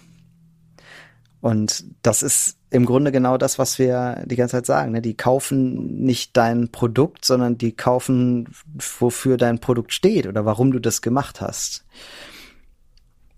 [1.42, 4.92] Und das ist im Grunde genau das, was wir die ganze Zeit sagen.
[4.92, 5.02] Ne?
[5.02, 8.50] Die kaufen nicht dein Produkt, sondern die kaufen,
[9.00, 11.86] wofür dein Produkt steht oder warum du das gemacht hast.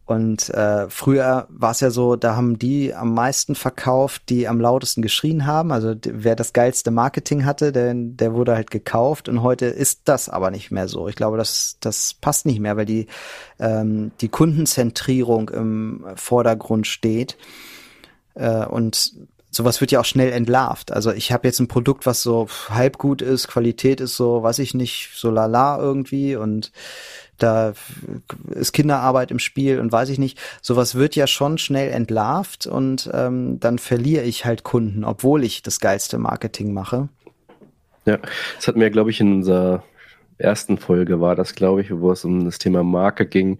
[0.09, 4.59] Und äh, früher war es ja so, da haben die am meisten verkauft, die am
[4.59, 5.71] lautesten geschrien haben.
[5.71, 9.29] Also wer das geilste Marketing hatte, der, der wurde halt gekauft.
[9.29, 11.07] Und heute ist das aber nicht mehr so.
[11.09, 13.05] Ich glaube, das, das passt nicht mehr, weil die,
[13.59, 17.37] ähm, die Kundenzentrierung im Vordergrund steht.
[18.33, 19.13] Äh, und
[19.51, 20.91] sowas wird ja auch schnell entlarvt.
[20.91, 24.59] Also ich habe jetzt ein Produkt, was so halb gut ist, Qualität ist so, weiß
[24.59, 26.71] ich nicht, so lala irgendwie und
[27.37, 27.73] da
[28.49, 30.37] ist Kinderarbeit im Spiel und weiß ich nicht.
[30.61, 35.63] Sowas wird ja schon schnell entlarvt und ähm, dann verliere ich halt Kunden, obwohl ich
[35.63, 37.07] das geilste Marketing mache.
[38.05, 38.17] Ja,
[38.55, 39.83] das hatten wir, glaube ich, in unserer
[40.39, 43.59] ersten Folge war das, glaube ich, wo es um das Thema Marke ging.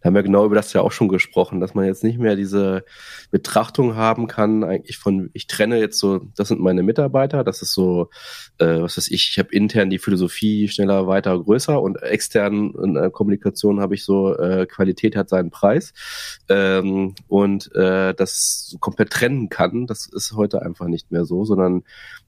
[0.00, 2.36] Da haben wir genau über das ja auch schon gesprochen, dass man jetzt nicht mehr
[2.36, 2.84] diese
[3.30, 7.74] Betrachtung haben kann, eigentlich von, ich trenne jetzt so, das sind meine Mitarbeiter, das ist
[7.74, 8.10] so,
[8.58, 12.94] äh, was weiß ich, ich habe intern die Philosophie schneller, weiter, größer und extern in
[12.94, 15.92] der Kommunikation habe ich so, äh, Qualität hat seinen Preis
[16.48, 21.82] ähm, und äh, das komplett trennen kann, das ist heute einfach nicht mehr so, sondern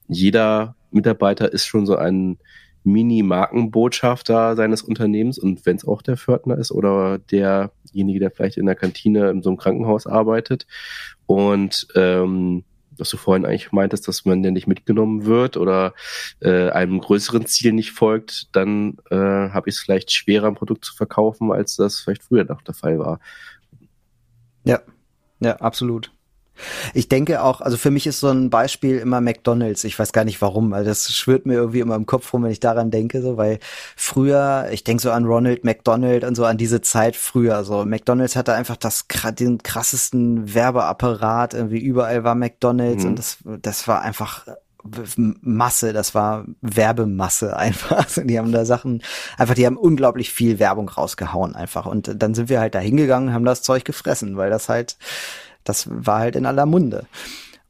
[0.07, 2.37] jeder Mitarbeiter ist schon so ein
[2.83, 8.65] Mini-Markenbotschafter seines Unternehmens und wenn es auch der Pförtner ist oder derjenige, der vielleicht in
[8.65, 10.67] der Kantine in so einem Krankenhaus arbeitet
[11.25, 12.63] und ähm,
[12.97, 15.93] was du vorhin eigentlich meintest, dass man ja nicht mitgenommen wird oder
[16.41, 20.85] äh, einem größeren Ziel nicht folgt, dann äh, habe ich es vielleicht schwerer, ein Produkt
[20.85, 23.19] zu verkaufen, als das vielleicht früher noch der Fall war.
[24.63, 24.81] Ja,
[25.39, 26.12] ja, absolut.
[26.93, 29.83] Ich denke auch, also für mich ist so ein Beispiel immer McDonalds.
[29.83, 32.51] Ich weiß gar nicht warum, weil das schwirrt mir irgendwie immer im Kopf rum, wenn
[32.51, 33.59] ich daran denke, so, weil
[33.95, 38.35] früher, ich denke so an Ronald McDonald und so an diese Zeit früher, so McDonalds
[38.35, 39.05] hatte einfach das
[39.39, 43.09] den krassesten Werbeapparat, irgendwie überall war McDonalds mhm.
[43.09, 44.45] und das das war einfach
[45.15, 48.05] Masse, das war Werbemasse einfach.
[48.23, 49.01] Die haben da Sachen,
[49.37, 51.85] einfach, die haben unglaublich viel Werbung rausgehauen einfach.
[51.85, 54.97] Und dann sind wir halt da hingegangen, haben das Zeug gefressen, weil das halt
[55.63, 57.05] das war halt in aller Munde.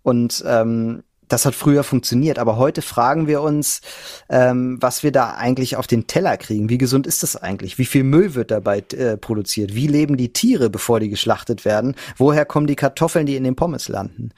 [0.01, 1.03] Und ähm,
[1.33, 3.81] das hat früher funktioniert, aber heute fragen wir uns,
[4.29, 6.69] ähm, was wir da eigentlich auf den Teller kriegen.
[6.69, 7.79] Wie gesund ist das eigentlich?
[7.79, 9.73] Wie viel Müll wird dabei äh, produziert?
[9.73, 11.95] Wie leben die Tiere, bevor die geschlachtet werden?
[12.17, 14.29] Woher kommen die Kartoffeln, die in den Pommes landen?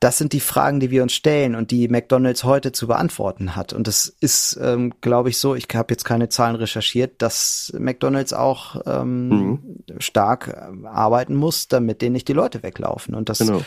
[0.00, 3.72] Das sind die Fragen, die wir uns stellen und die McDonald's heute zu beantworten hat.
[3.72, 5.54] Und das ist, ähm, glaube ich, so.
[5.54, 9.60] Ich habe jetzt keine Zahlen recherchiert, dass McDonald's auch ähm, mhm.
[9.96, 13.14] stark äh, arbeiten muss, damit denen nicht die Leute weglaufen.
[13.14, 13.62] Und das genau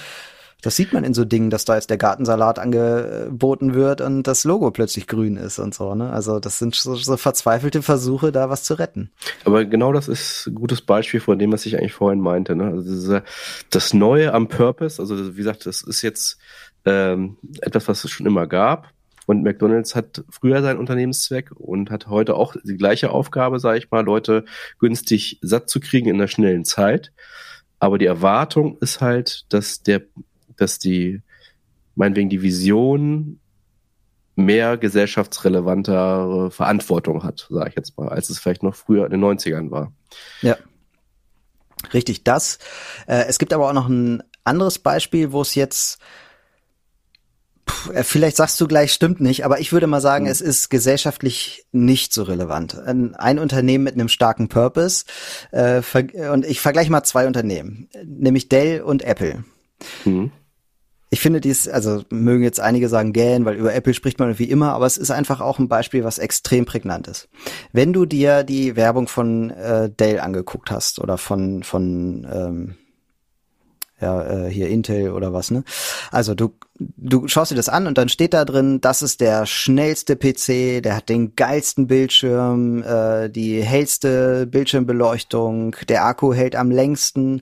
[0.62, 4.44] das sieht man in so Dingen, dass da jetzt der Gartensalat angeboten wird und das
[4.44, 5.94] Logo plötzlich grün ist und so.
[5.94, 6.12] Ne?
[6.12, 9.12] Also das sind so, so verzweifelte Versuche, da was zu retten.
[9.46, 12.56] Aber genau das ist ein gutes Beispiel von dem, was ich eigentlich vorhin meinte.
[12.56, 12.66] Ne?
[12.66, 13.24] Also diese,
[13.70, 16.40] das Neue am Purpose, also wie gesagt, das ist jetzt
[16.86, 18.90] ähm, etwas, was es schon immer gab.
[19.28, 23.92] Und McDonald's hat früher seinen Unternehmenszweck und hat heute auch die gleiche Aufgabe, sage ich
[23.92, 24.46] mal, Leute
[24.80, 27.12] günstig satt zu kriegen in einer schnellen Zeit.
[27.80, 30.02] aber die Erwartung ist halt, dass der,
[30.58, 31.22] dass die,
[31.96, 33.40] meinetwegen die Vision
[34.36, 39.24] mehr gesellschaftsrelevantere Verantwortung hat, sage ich jetzt mal, als es vielleicht noch früher in den
[39.24, 39.92] 90ern war.
[40.42, 40.58] Ja.
[41.94, 42.60] Richtig, das.
[43.08, 46.00] Äh, es gibt aber auch noch ein anderes Beispiel, wo es jetzt
[47.94, 50.32] äh, Vielleicht sagst du gleich, stimmt nicht, aber ich würde mal sagen, mhm.
[50.32, 52.78] es ist gesellschaftlich nicht so relevant.
[52.80, 55.06] Ein, ein Unternehmen mit einem starken Purpose,
[55.52, 55.82] äh,
[56.32, 59.44] und ich vergleiche mal zwei Unternehmen, nämlich Dell und Apple.
[60.06, 60.32] Mhm.
[61.10, 64.50] Ich finde dies, also mögen jetzt einige sagen gähn, weil über Apple spricht man wie
[64.50, 67.30] immer, aber es ist einfach auch ein Beispiel, was extrem prägnant ist.
[67.72, 72.76] Wenn du dir die Werbung von äh, Dell angeguckt hast oder von von ähm,
[74.00, 75.64] ja, äh, hier Intel oder was, ne?
[76.12, 79.48] Also du, du schaust dir das an und dann steht da drin, das ist der
[79.48, 86.70] schnellste PC, der hat den geilsten Bildschirm, äh, die hellste Bildschirmbeleuchtung, der Akku hält am
[86.70, 87.42] längsten,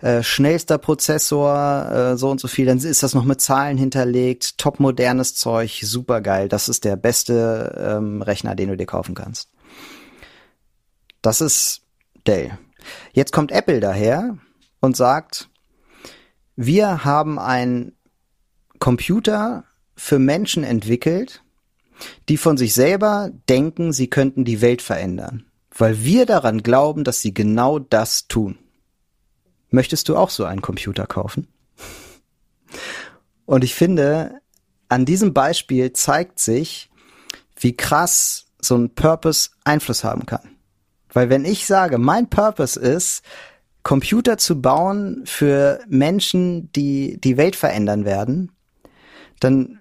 [0.00, 4.58] äh, schnellster Prozessor, äh, so und so viel, dann ist das noch mit Zahlen hinterlegt,
[4.58, 9.16] top modernes Zeug, super geil, das ist der beste ähm, Rechner, den du dir kaufen
[9.16, 9.48] kannst.
[11.20, 11.82] Das ist
[12.28, 12.56] Dell.
[13.12, 14.38] Jetzt kommt Apple daher
[14.80, 15.48] und sagt,
[16.56, 17.92] wir haben einen
[18.78, 21.42] Computer für Menschen entwickelt,
[22.28, 27.20] die von sich selber denken, sie könnten die Welt verändern, weil wir daran glauben, dass
[27.20, 28.58] sie genau das tun.
[29.70, 31.48] Möchtest du auch so einen Computer kaufen?
[33.44, 34.40] Und ich finde,
[34.88, 36.90] an diesem Beispiel zeigt sich,
[37.58, 40.56] wie krass so ein Purpose Einfluss haben kann.
[41.12, 43.22] Weil wenn ich sage, mein Purpose ist,
[43.86, 48.50] Computer zu bauen für Menschen, die die Welt verändern werden,
[49.38, 49.78] dann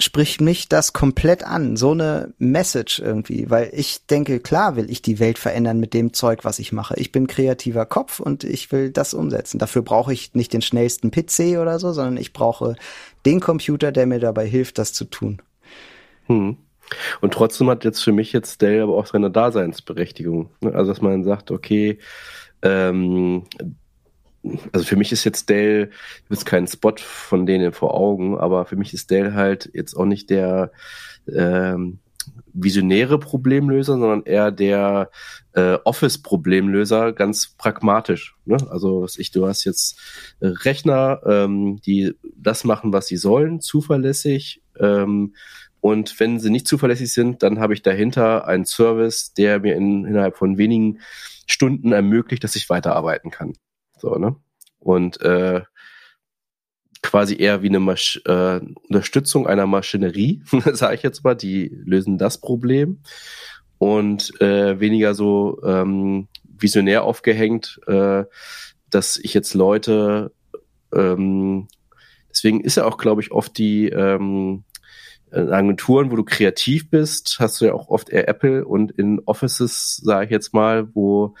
[0.00, 5.00] spricht mich das komplett an, so eine Message irgendwie, weil ich denke, klar will ich
[5.00, 6.96] die Welt verändern mit dem Zeug, was ich mache.
[6.96, 9.60] Ich bin kreativer Kopf und ich will das umsetzen.
[9.60, 12.74] Dafür brauche ich nicht den schnellsten PC oder so, sondern ich brauche
[13.26, 15.40] den Computer, der mir dabei hilft, das zu tun.
[16.26, 16.56] Hm.
[17.20, 20.50] Und trotzdem hat jetzt für mich jetzt Dell aber auch seine Daseinsberechtigung.
[20.64, 22.00] Also dass man sagt, okay,
[22.62, 23.44] ähm,
[24.72, 28.38] also für mich ist jetzt Dell, ich habe jetzt keinen Spot von denen vor Augen,
[28.38, 30.72] aber für mich ist Dell halt jetzt auch nicht der
[31.30, 31.98] ähm,
[32.52, 35.10] visionäre Problemlöser, sondern eher der
[35.52, 38.36] äh, Office-Problemlöser, ganz pragmatisch.
[38.44, 38.56] Ne?
[38.70, 39.98] Also was ich, du hast jetzt
[40.40, 44.62] äh, Rechner, ähm, die das machen, was sie sollen, zuverlässig.
[44.78, 45.34] Ähm,
[45.80, 50.04] und wenn sie nicht zuverlässig sind, dann habe ich dahinter einen Service, der mir in,
[50.04, 51.00] innerhalb von wenigen
[51.50, 53.54] Stunden ermöglicht, dass ich weiterarbeiten kann.
[53.98, 54.36] So, ne?
[54.78, 55.62] Und äh,
[57.02, 60.42] quasi eher wie eine Masch äh, Unterstützung einer Maschinerie,
[60.72, 63.02] sage ich jetzt mal, die lösen das Problem
[63.78, 68.24] und äh, weniger so ähm, visionär aufgehängt, äh,
[68.90, 70.32] dass ich jetzt Leute
[70.94, 71.68] ähm,
[72.28, 74.64] deswegen ist ja auch, glaube ich, oft die ähm,
[75.32, 79.96] Agenturen, wo du kreativ bist, hast du ja auch oft eher Apple und in Offices,
[80.02, 81.34] sage ich jetzt mal, wo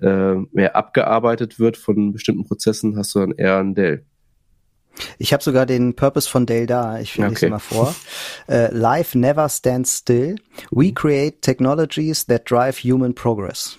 [0.00, 4.04] äh, mehr abgearbeitet wird von bestimmten Prozessen, hast du dann eher ein Dell.
[5.18, 6.98] Ich habe sogar den Purpose von Dell da.
[6.98, 7.28] Ich okay.
[7.28, 7.94] lese mal vor.
[8.48, 10.36] Uh, Life never stands still.
[10.70, 13.78] We create technologies that drive human progress.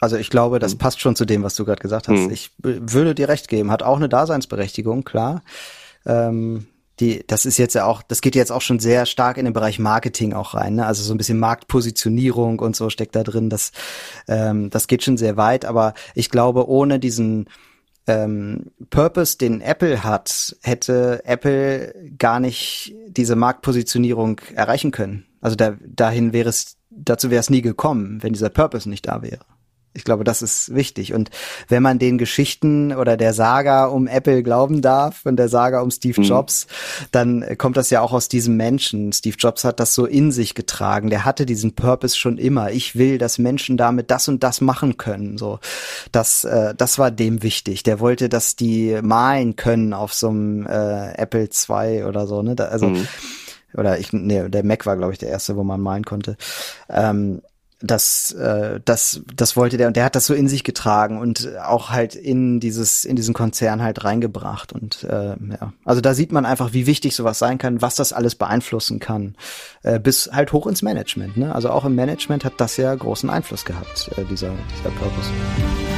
[0.00, 0.78] Also ich glaube, das hm.
[0.78, 2.20] passt schon zu dem, was du gerade gesagt hast.
[2.20, 2.30] Hm.
[2.30, 3.70] Ich würde dir recht geben.
[3.70, 5.42] Hat auch eine Daseinsberechtigung, klar.
[6.06, 6.66] Ähm,
[7.00, 9.54] die, das ist jetzt ja auch, das geht jetzt auch schon sehr stark in den
[9.54, 10.86] Bereich Marketing auch rein, ne?
[10.86, 13.50] Also so ein bisschen Marktpositionierung und so steckt da drin.
[13.50, 13.72] Das,
[14.26, 17.48] ähm, das geht schon sehr weit, aber ich glaube, ohne diesen
[18.06, 25.26] ähm, Purpose, den Apple hat, hätte Apple gar nicht diese Marktpositionierung erreichen können.
[25.40, 29.22] Also da, dahin wäre es, dazu wäre es nie gekommen, wenn dieser Purpose nicht da
[29.22, 29.44] wäre.
[29.98, 31.12] Ich glaube, das ist wichtig.
[31.12, 31.30] Und
[31.66, 35.90] wenn man den Geschichten oder der Saga um Apple glauben darf und der Saga um
[35.90, 36.26] Steve mhm.
[36.26, 37.06] Jobs, mhm.
[37.10, 39.12] dann kommt das ja auch aus diesem Menschen.
[39.12, 41.10] Steve Jobs hat das so in sich getragen.
[41.10, 42.70] Der hatte diesen Purpose schon immer.
[42.70, 45.36] Ich will, dass Menschen damit das und das machen können.
[45.36, 45.58] So,
[46.12, 47.82] das, äh, das war dem wichtig.
[47.82, 52.42] Der wollte, dass die malen können auf so einem äh, Apple II oder so.
[52.42, 52.54] Ne?
[52.54, 53.08] Da, also mhm.
[53.74, 56.36] oder ich, nee, der Mac war glaube ich der erste, wo man malen konnte.
[56.88, 57.42] Ähm,
[57.80, 61.48] das, äh, das, das wollte der und der hat das so in sich getragen und
[61.62, 66.32] auch halt in dieses, in diesen Konzern halt reingebracht und äh, ja, also da sieht
[66.32, 69.36] man einfach, wie wichtig sowas sein kann, was das alles beeinflussen kann,
[69.82, 71.36] äh, bis halt hoch ins Management.
[71.36, 71.54] Ne?
[71.54, 75.97] Also auch im Management hat das ja großen Einfluss gehabt, äh, dieser, dieser Purpose.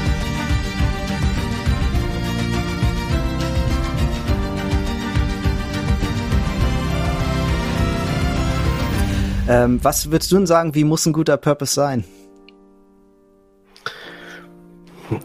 [9.50, 12.04] Ähm, was würdest du denn sagen, wie muss ein guter Purpose sein?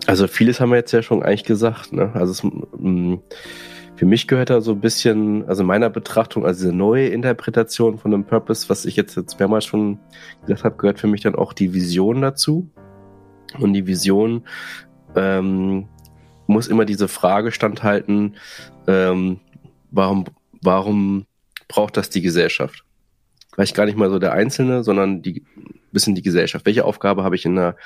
[0.07, 1.93] Also vieles haben wir jetzt ja schon eigentlich gesagt.
[1.93, 2.09] Ne?
[2.15, 3.17] Also es, mm,
[3.95, 8.09] für mich gehört da so ein bisschen, also meiner Betrachtung, also diese neue Interpretation von
[8.09, 9.99] dem Purpose, was ich jetzt, jetzt mehrmals schon
[10.41, 12.67] gesagt habe, gehört für mich dann auch die Vision dazu.
[13.59, 14.47] Und die Vision
[15.15, 15.87] ähm,
[16.47, 18.37] muss immer diese Frage standhalten,
[18.87, 19.39] ähm,
[19.91, 20.25] warum,
[20.63, 21.27] warum
[21.67, 22.85] braucht das die Gesellschaft?
[23.55, 25.45] Vielleicht gar nicht mal so der Einzelne, sondern die
[25.95, 26.65] bisschen die Gesellschaft.
[26.65, 27.77] Welche Aufgabe habe ich in der,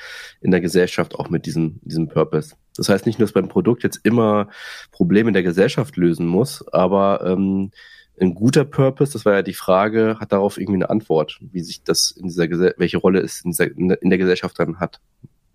[0.41, 2.55] in der Gesellschaft auch mit diesem, diesem Purpose?
[2.76, 4.49] Das heißt nicht nur, dass beim Produkt jetzt immer
[4.91, 7.72] Probleme der Gesellschaft lösen muss, aber ähm,
[8.20, 11.84] ein guter Purpose, das war ja die Frage, hat darauf irgendwie eine Antwort, wie sich
[11.84, 14.99] das in dieser welche Rolle es in, dieser, in der Gesellschaft dann hat.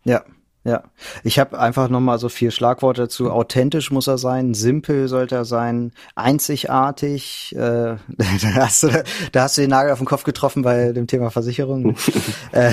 [0.05, 0.25] Ja,
[0.65, 0.83] ja,
[1.23, 3.31] ich habe einfach nochmal so vier Schlagworte dazu.
[3.31, 7.55] Authentisch muss er sein, simpel sollte er sein, einzigartig.
[7.55, 7.59] Äh,
[8.09, 11.31] da, hast du, da hast du den Nagel auf den Kopf getroffen bei dem Thema
[11.31, 11.97] Versicherung.
[12.53, 12.73] äh,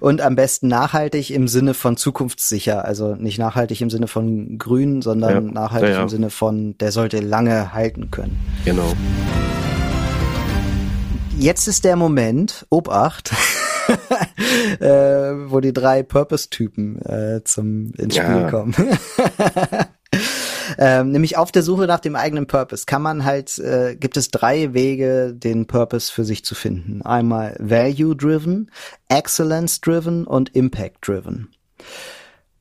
[0.00, 2.84] und am besten nachhaltig im Sinne von zukunftssicher.
[2.84, 6.02] Also nicht nachhaltig im Sinne von grün, sondern ja, nachhaltig ja, ja.
[6.02, 8.38] im Sinne von, der sollte lange halten können.
[8.66, 8.92] Genau.
[11.38, 13.32] Jetzt ist der Moment, Obacht.
[14.80, 18.50] äh, wo die drei Purpose-Typen äh, zum ins Spiel ja.
[18.50, 18.74] kommen.
[20.78, 24.30] ähm, nämlich auf der Suche nach dem eigenen Purpose kann man halt, äh, gibt es
[24.30, 27.02] drei Wege, den Purpose für sich zu finden.
[27.02, 28.70] Einmal Value-driven,
[29.08, 31.48] Excellence-driven und Impact-driven.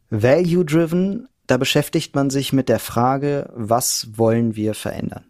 [0.09, 5.25] Value-driven, da beschäftigt man sich mit der Frage, was wollen wir verändern?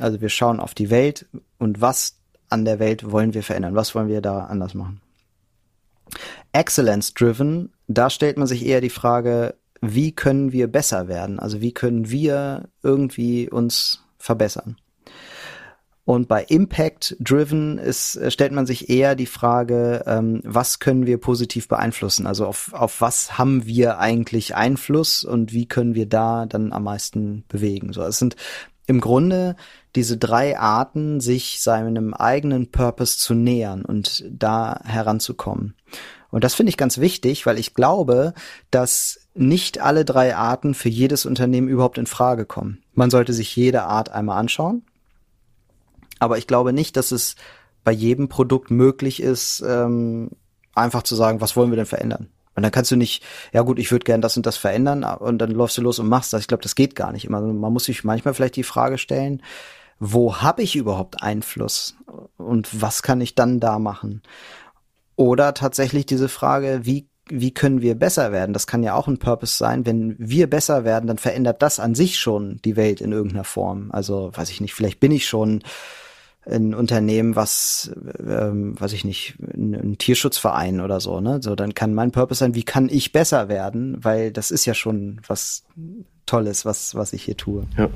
[0.00, 1.26] Also wir schauen auf die Welt
[1.58, 2.16] und was
[2.52, 3.74] an der Welt wollen wir verändern?
[3.74, 5.00] Was wollen wir da anders machen?
[6.52, 11.38] Excellence-driven, da stellt man sich eher die Frage, wie können wir besser werden?
[11.38, 14.76] Also wie können wir irgendwie uns verbessern?
[16.04, 21.18] Und bei Impact Driven ist, stellt man sich eher die Frage, ähm, was können wir
[21.18, 22.26] positiv beeinflussen?
[22.26, 26.84] Also auf, auf was haben wir eigentlich Einfluss und wie können wir da dann am
[26.84, 27.92] meisten bewegen?
[27.92, 28.34] So, es sind
[28.86, 29.56] im Grunde
[29.94, 35.74] diese drei Arten, sich seinem eigenen Purpose zu nähern und da heranzukommen.
[36.30, 38.32] Und das finde ich ganz wichtig, weil ich glaube,
[38.70, 42.82] dass nicht alle drei Arten für jedes Unternehmen überhaupt in Frage kommen.
[42.94, 44.82] Man sollte sich jede Art einmal anschauen.
[46.18, 47.36] Aber ich glaube nicht, dass es
[47.84, 50.30] bei jedem Produkt möglich ist, ähm,
[50.74, 52.28] einfach zu sagen, was wollen wir denn verändern?
[52.54, 53.22] Und dann kannst du nicht,
[53.52, 56.08] ja gut, ich würde gern das und das verändern und dann läufst du los und
[56.08, 56.42] machst das.
[56.42, 57.40] Ich glaube, das geht gar nicht immer.
[57.40, 59.42] Man muss sich manchmal vielleicht die Frage stellen,
[59.98, 61.96] wo habe ich überhaupt Einfluss
[62.36, 64.22] und was kann ich dann da machen?
[65.16, 68.52] Oder tatsächlich diese Frage, wie wie können wir besser werden?
[68.52, 69.86] Das kann ja auch ein Purpose sein.
[69.86, 73.90] Wenn wir besser werden, dann verändert das an sich schon die Welt in irgendeiner Form.
[73.92, 75.62] Also, weiß ich nicht, vielleicht bin ich schon
[76.44, 81.40] ein Unternehmen, was, ähm, weiß ich nicht, ein, ein, Tierschutzverein oder so, ne?
[81.40, 83.96] So, dann kann mein Purpose sein, wie kann ich besser werden?
[84.02, 85.64] Weil das ist ja schon was
[86.26, 87.66] Tolles, was, was ich hier tue.
[87.76, 87.88] Ja.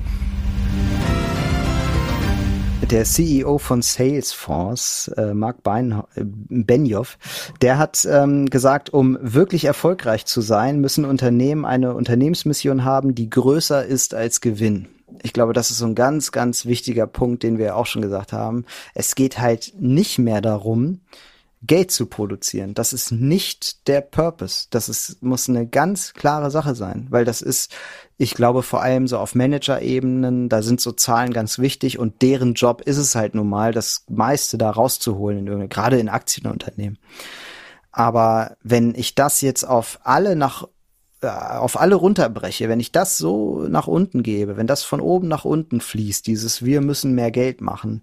[2.89, 7.17] Der CEO von Salesforce, äh, Mark Bein, äh, Benioff,
[7.61, 13.29] der hat ähm, gesagt, um wirklich erfolgreich zu sein, müssen Unternehmen eine Unternehmensmission haben, die
[13.29, 14.87] größer ist als Gewinn
[15.23, 18.33] ich glaube, das ist so ein ganz, ganz wichtiger Punkt, den wir auch schon gesagt
[18.33, 18.65] haben.
[18.93, 21.01] Es geht halt nicht mehr darum,
[21.63, 22.75] Geld zu produzieren.
[22.75, 24.67] Das ist nicht der Purpose.
[24.69, 27.73] Das ist, muss eine ganz klare Sache sein, weil das ist,
[28.17, 32.53] ich glaube, vor allem so auf Manager-Ebenen, da sind so Zahlen ganz wichtig und deren
[32.53, 36.99] Job ist es halt nun mal, das meiste da rauszuholen, in gerade in Aktienunternehmen.
[37.91, 40.67] Aber wenn ich das jetzt auf alle nach
[41.21, 45.45] auf alle runterbreche, wenn ich das so nach unten gebe, wenn das von oben nach
[45.45, 48.01] unten fließt, dieses wir müssen mehr Geld machen,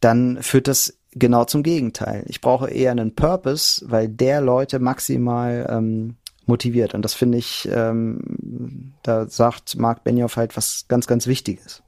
[0.00, 2.24] dann führt das genau zum Gegenteil.
[2.26, 6.94] Ich brauche eher einen Purpose, weil der Leute maximal ähm, motiviert.
[6.94, 11.82] Und das finde ich, ähm, da sagt Mark Benioff halt was ganz, ganz Wichtiges.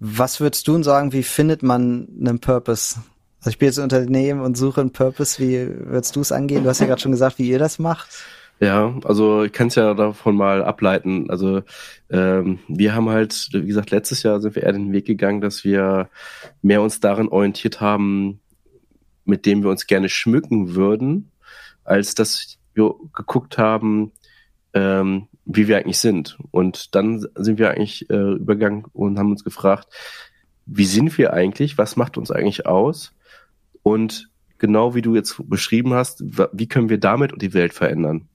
[0.00, 3.00] Was würdest du sagen, wie findet man einen Purpose?
[3.40, 5.40] Also ich bin jetzt Unternehmen und suche einen Purpose.
[5.40, 6.62] Wie würdest du es angehen?
[6.62, 8.08] Du hast ja gerade schon gesagt, wie ihr das macht.
[8.60, 11.30] Ja, also ich kann es ja davon mal ableiten.
[11.30, 11.62] Also
[12.10, 15.62] ähm, wir haben halt, wie gesagt, letztes Jahr sind wir eher den Weg gegangen, dass
[15.62, 16.08] wir
[16.60, 18.40] mehr uns darin orientiert haben,
[19.24, 21.30] mit dem wir uns gerne schmücken würden,
[21.84, 24.10] als dass wir geguckt haben,
[24.74, 26.36] ähm, wie wir eigentlich sind.
[26.50, 29.88] Und dann sind wir eigentlich äh, übergegangen und haben uns gefragt,
[30.66, 31.78] wie sind wir eigentlich?
[31.78, 33.12] Was macht uns eigentlich aus?
[33.82, 38.28] Und genau wie du jetzt beschrieben hast, wie können wir damit die Welt verändern?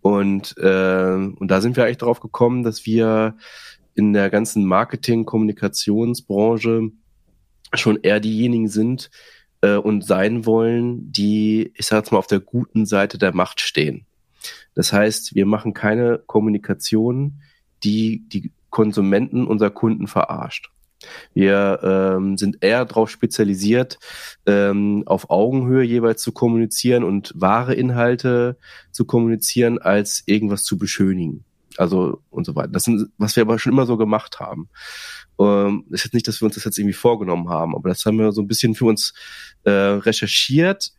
[0.00, 3.36] Und, äh, und da sind wir eigentlich drauf gekommen, dass wir
[3.94, 6.90] in der ganzen Marketing-Kommunikationsbranche
[7.74, 9.10] schon eher diejenigen sind
[9.60, 13.60] äh, und sein wollen, die, ich sag jetzt mal, auf der guten Seite der Macht
[13.60, 14.06] stehen.
[14.74, 17.42] Das heißt, wir machen keine Kommunikation,
[17.82, 20.70] die die Konsumenten unserer Kunden verarscht.
[21.34, 23.98] Wir ähm, sind eher darauf spezialisiert,
[24.46, 28.56] ähm, auf Augenhöhe jeweils zu kommunizieren und wahre Inhalte
[28.90, 31.44] zu kommunizieren, als irgendwas zu beschönigen.
[31.76, 32.68] Also und so weiter.
[32.68, 34.68] Das sind, was wir aber schon immer so gemacht haben.
[35.38, 38.18] Ähm, ist jetzt nicht, dass wir uns das jetzt irgendwie vorgenommen haben, aber das haben
[38.18, 39.14] wir so ein bisschen für uns
[39.64, 40.92] äh, recherchiert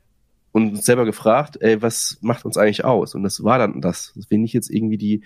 [0.52, 3.16] und uns selber gefragt, ey, was macht uns eigentlich aus?
[3.16, 5.24] Und das war dann das, dass wir nicht jetzt irgendwie die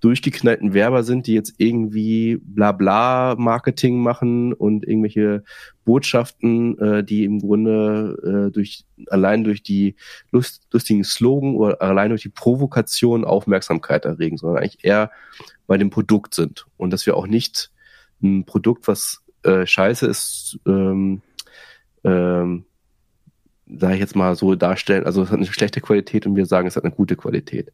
[0.00, 5.44] durchgeknallten Werber sind, die jetzt irgendwie bla Marketing machen und irgendwelche
[5.84, 9.94] Botschaften, äh, die im Grunde äh, durch allein durch die
[10.30, 15.10] Lust, lustigen Slogan oder allein durch die Provokation Aufmerksamkeit erregen, sondern eigentlich eher
[15.66, 16.66] bei dem Produkt sind.
[16.76, 17.70] Und dass wir auch nicht
[18.22, 21.22] ein Produkt, was äh, scheiße ist, ähm,
[22.02, 22.64] ähm,
[23.78, 26.66] sage ich jetzt mal so darstellen, also es hat eine schlechte Qualität und wir sagen,
[26.66, 27.72] es hat eine gute Qualität.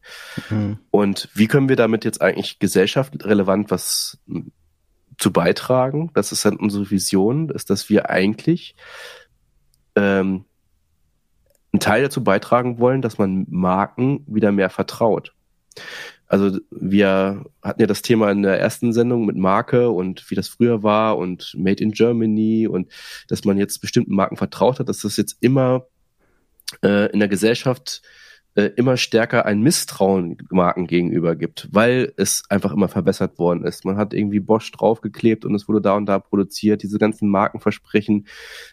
[0.49, 0.77] Mhm.
[0.89, 4.19] Und wie können wir damit jetzt eigentlich gesellschaftsrelevant was
[5.17, 6.11] zu beitragen?
[6.13, 8.75] Das ist dann unsere Vision, ist, dass wir eigentlich
[9.95, 10.45] ähm,
[11.73, 15.33] einen Teil dazu beitragen wollen, dass man Marken wieder mehr vertraut.
[16.31, 20.47] Also wir hatten ja das Thema in der ersten Sendung mit Marke und wie das
[20.47, 22.89] früher war und Made in Germany und
[23.27, 25.87] dass man jetzt bestimmten Marken vertraut hat, dass das jetzt immer
[26.85, 28.01] äh, in der Gesellschaft
[28.55, 33.83] äh, immer stärker ein Misstrauen Marken gegenüber gibt, weil es einfach immer verbessert worden ist.
[33.83, 36.81] Man hat irgendwie Bosch draufgeklebt und es wurde da und da produziert.
[36.81, 38.27] Diese ganzen Markenversprechen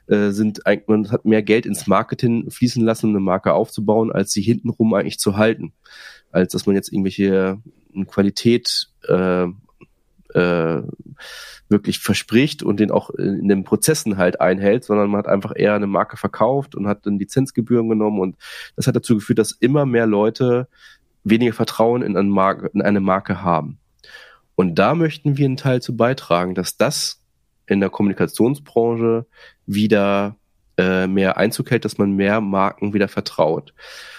[0.07, 4.13] äh, sind eigentlich, man hat mehr Geld ins Marketing fließen lassen, um eine Marke aufzubauen,
[4.13, 5.73] als sie hintenrum eigentlich zu halten
[6.31, 7.59] als dass man jetzt irgendwelche
[7.95, 9.47] äh, Qualität äh,
[10.35, 10.83] äh,
[11.69, 15.75] wirklich verspricht und den auch in den Prozessen halt einhält, sondern man hat einfach eher
[15.75, 18.37] eine Marke verkauft und hat dann Lizenzgebühren genommen und
[18.77, 20.69] das hat dazu geführt, dass immer mehr Leute
[21.25, 23.79] weniger Vertrauen in eine Marke, in eine Marke haben.
[24.55, 27.23] Und da möchten wir einen Teil zu beitragen, dass das
[27.67, 29.27] in der Kommunikationsbranche
[29.67, 30.37] wieder
[30.79, 33.75] äh, mehr Einzug hält, dass man mehr Marken wieder vertraut.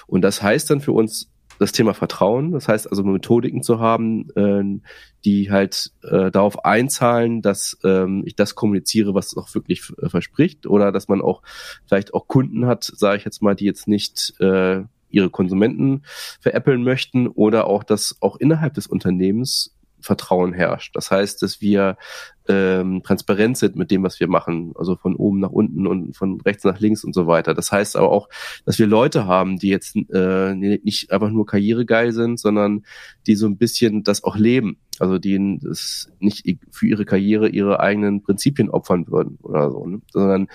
[0.08, 1.29] Und das heißt dann für uns
[1.60, 2.52] das Thema Vertrauen.
[2.52, 4.82] Das heißt also Methodiken zu haben, äh,
[5.26, 10.10] die halt äh, darauf einzahlen, dass ähm, ich das kommuniziere, was es auch wirklich äh,
[10.10, 11.44] verspricht, oder dass man auch
[11.86, 16.04] vielleicht auch Kunden hat, sage ich jetzt mal, die jetzt nicht äh, ihre Konsumenten
[16.40, 20.96] veräppeln möchten, oder auch, dass auch innerhalb des Unternehmens Vertrauen herrscht.
[20.96, 21.98] Das heißt, dass wir
[22.48, 26.42] ähm, transparent sind mit dem, was wir machen, also von oben nach unten und von
[26.42, 27.54] rechts nach links und so weiter.
[27.54, 28.28] Das heißt aber auch,
[28.66, 32.84] dass wir Leute haben, die jetzt äh, nicht einfach nur karrieregeil sind, sondern
[33.28, 34.80] die so ein bisschen das auch leben.
[35.00, 40.02] Also die das nicht für ihre Karriere ihre eigenen Prinzipien opfern würden oder so, ne?
[40.12, 40.48] sondern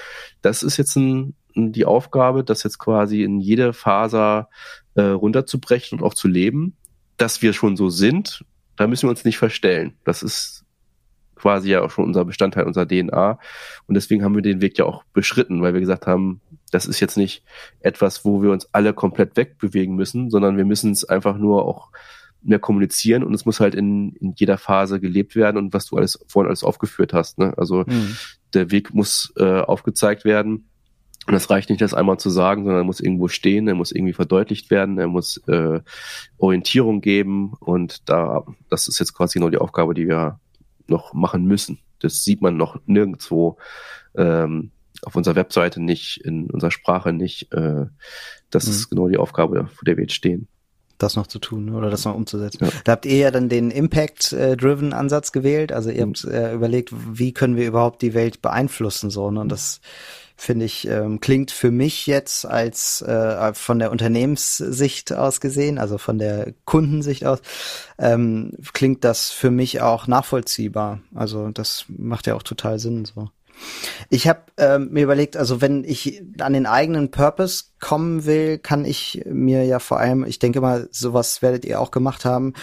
[0.43, 4.49] das ist jetzt ein, die Aufgabe, das jetzt quasi in jede Faser
[4.95, 6.77] äh, runterzubrechen und auch zu leben,
[7.17, 8.45] dass wir schon so sind,
[8.77, 9.95] da müssen wir uns nicht verstellen.
[10.05, 10.65] Das ist
[11.37, 13.39] quasi ja auch schon unser Bestandteil unserer DNA.
[13.87, 17.01] Und deswegen haben wir den Weg ja auch beschritten, weil wir gesagt haben, das ist
[17.01, 17.43] jetzt nicht
[17.81, 21.91] etwas, wo wir uns alle komplett wegbewegen müssen, sondern wir müssen es einfach nur auch
[22.43, 25.97] mehr kommunizieren und es muss halt in, in jeder Phase gelebt werden und was du
[25.97, 27.39] alles vorhin alles aufgeführt hast.
[27.39, 27.55] Ne?
[27.57, 28.17] Also mhm.
[28.53, 30.69] der Weg muss äh, aufgezeigt werden
[31.27, 33.93] und das reicht nicht, das einmal zu sagen, sondern er muss irgendwo stehen, er muss
[33.93, 35.81] irgendwie verdeutlicht werden, er muss äh,
[36.39, 40.39] Orientierung geben und da, das ist jetzt quasi nur die Aufgabe, die wir
[40.87, 41.79] noch machen müssen.
[42.01, 43.57] Das sieht man noch nirgendwo
[44.15, 44.71] ähm,
[45.03, 47.53] auf unserer Webseite nicht, in unserer Sprache nicht.
[47.53, 47.87] Äh,
[48.51, 48.73] das mhm.
[48.73, 50.49] ist genau die Aufgabe, vor der wir jetzt stehen
[50.99, 52.65] das noch zu tun oder das noch umzusetzen.
[52.65, 52.71] Ja.
[52.85, 55.73] Da habt ihr ja dann den Impact-driven Ansatz gewählt.
[55.73, 59.31] Also ihr habt äh, überlegt, wie können wir überhaupt die Welt beeinflussen so.
[59.31, 59.41] Ne?
[59.41, 59.81] Und das
[60.37, 65.99] finde ich, ähm, klingt für mich jetzt als äh, von der Unternehmenssicht aus gesehen, also
[65.99, 67.41] von der Kundensicht aus,
[67.99, 71.01] ähm, klingt das für mich auch nachvollziehbar.
[71.15, 73.31] Also das macht ja auch total Sinn so.
[74.09, 78.85] Ich habe ähm, mir überlegt, also wenn ich an den eigenen Purpose kommen will, kann
[78.85, 82.55] ich mir ja vor allem, ich denke mal, sowas werdet ihr auch gemacht haben,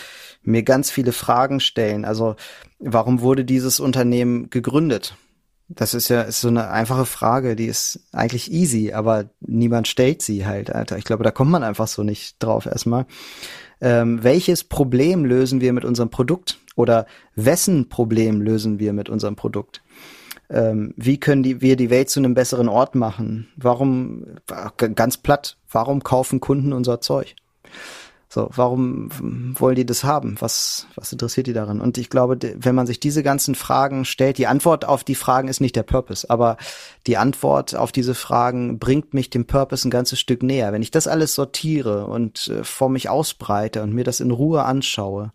[0.43, 2.05] mir ganz viele Fragen stellen.
[2.05, 2.35] Also
[2.79, 5.15] warum wurde dieses Unternehmen gegründet?
[5.75, 10.21] Das ist ja ist so eine einfache Frage, die ist eigentlich easy, aber niemand stellt
[10.21, 10.97] sie halt, Alter.
[10.97, 13.05] Ich glaube, da kommt man einfach so nicht drauf erstmal.
[13.79, 16.59] Ähm, welches Problem lösen wir mit unserem Produkt?
[16.75, 17.05] Oder
[17.35, 19.81] wessen Problem lösen wir mit unserem Produkt?
[20.49, 23.49] Ähm, wie können die, wir die Welt zu einem besseren Ort machen?
[23.55, 24.25] Warum,
[24.77, 27.35] ganz platt, warum kaufen Kunden unser Zeug?
[28.33, 29.09] So, warum
[29.59, 30.37] wollen die das haben?
[30.39, 31.81] Was, was interessiert die daran?
[31.81, 35.49] Und ich glaube, wenn man sich diese ganzen Fragen stellt, die Antwort auf die Fragen
[35.49, 36.55] ist nicht der Purpose, aber
[37.07, 40.71] die Antwort auf diese Fragen bringt mich dem Purpose ein ganzes Stück näher.
[40.71, 44.63] Wenn ich das alles sortiere und äh, vor mich ausbreite und mir das in Ruhe
[44.63, 45.33] anschaue,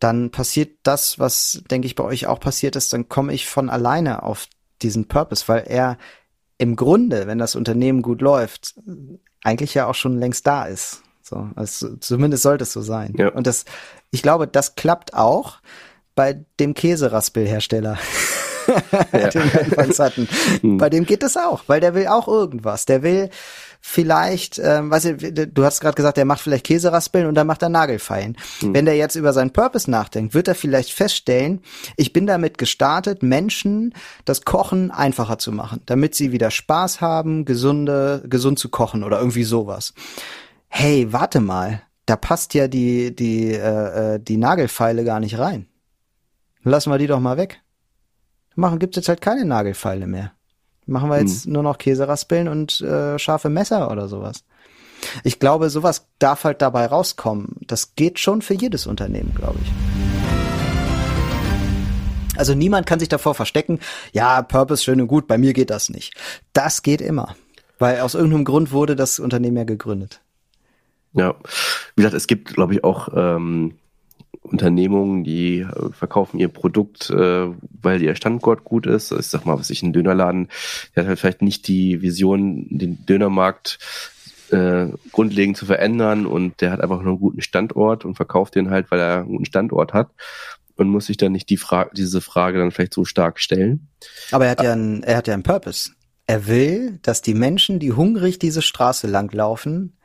[0.00, 3.68] dann passiert das, was, denke ich, bei euch auch passiert ist, dann komme ich von
[3.68, 4.46] alleine auf
[4.80, 5.98] diesen Purpose, weil er
[6.56, 8.76] im Grunde, wenn das Unternehmen gut läuft,
[9.44, 11.02] eigentlich ja auch schon längst da ist.
[11.28, 13.14] So, also zumindest sollte es so sein.
[13.18, 13.28] Ja.
[13.28, 13.64] Und das,
[14.10, 15.58] ich glaube, das klappt auch
[16.14, 17.98] bei dem Käseraspelhersteller.
[19.12, 19.28] ja.
[19.28, 20.28] den wir anfangs hatten.
[20.60, 20.78] Hm.
[20.78, 22.86] Bei dem geht es auch, weil der will auch irgendwas.
[22.86, 23.30] Der will
[23.80, 27.62] vielleicht, ähm, weißt du, du hast gerade gesagt, der macht vielleicht Käseraspeln und dann macht
[27.62, 28.36] er Nagelfeilen.
[28.60, 28.74] Mhm.
[28.74, 31.60] Wenn der jetzt über seinen Purpose nachdenkt, wird er vielleicht feststellen,
[31.96, 37.44] ich bin damit gestartet, Menschen das Kochen einfacher zu machen, damit sie wieder Spaß haben,
[37.44, 39.94] gesunde, gesund zu kochen oder irgendwie sowas
[40.68, 45.66] hey, warte mal, da passt ja die, die, äh, äh, die Nagelfeile gar nicht rein.
[46.62, 47.60] Lassen wir die doch mal weg.
[48.54, 50.32] Machen gibt's jetzt halt keine Nagelfeile mehr.
[50.86, 51.52] Machen wir jetzt hm.
[51.52, 54.44] nur noch Käseraspeln und äh, scharfe Messer oder sowas.
[55.22, 57.56] Ich glaube, sowas darf halt dabei rauskommen.
[57.66, 59.70] Das geht schon für jedes Unternehmen, glaube ich.
[62.36, 63.80] Also niemand kann sich davor verstecken,
[64.12, 66.14] ja, Purpose schön und gut, bei mir geht das nicht.
[66.52, 67.34] Das geht immer.
[67.78, 70.20] Weil aus irgendeinem Grund wurde das Unternehmen ja gegründet.
[71.18, 71.34] Ja,
[71.96, 73.74] wie gesagt, es gibt, glaube ich, auch ähm,
[74.42, 77.48] Unternehmungen, die äh, verkaufen ihr Produkt, äh,
[77.82, 79.12] weil ihr Standort gut ist.
[79.12, 80.48] Ich sag mal, was ich ein Dönerladen,
[80.94, 83.78] der hat halt vielleicht nicht die Vision, den Dönermarkt
[84.50, 88.70] äh, grundlegend zu verändern und der hat einfach nur einen guten Standort und verkauft den
[88.70, 90.10] halt, weil er einen guten Standort hat
[90.76, 93.88] und muss sich dann nicht die Frage, diese Frage dann vielleicht so stark stellen.
[94.30, 95.90] Aber er hat ja einen, er hat ja einen Purpose.
[96.26, 99.97] Er will, dass die Menschen, die hungrig diese Straße langlaufen,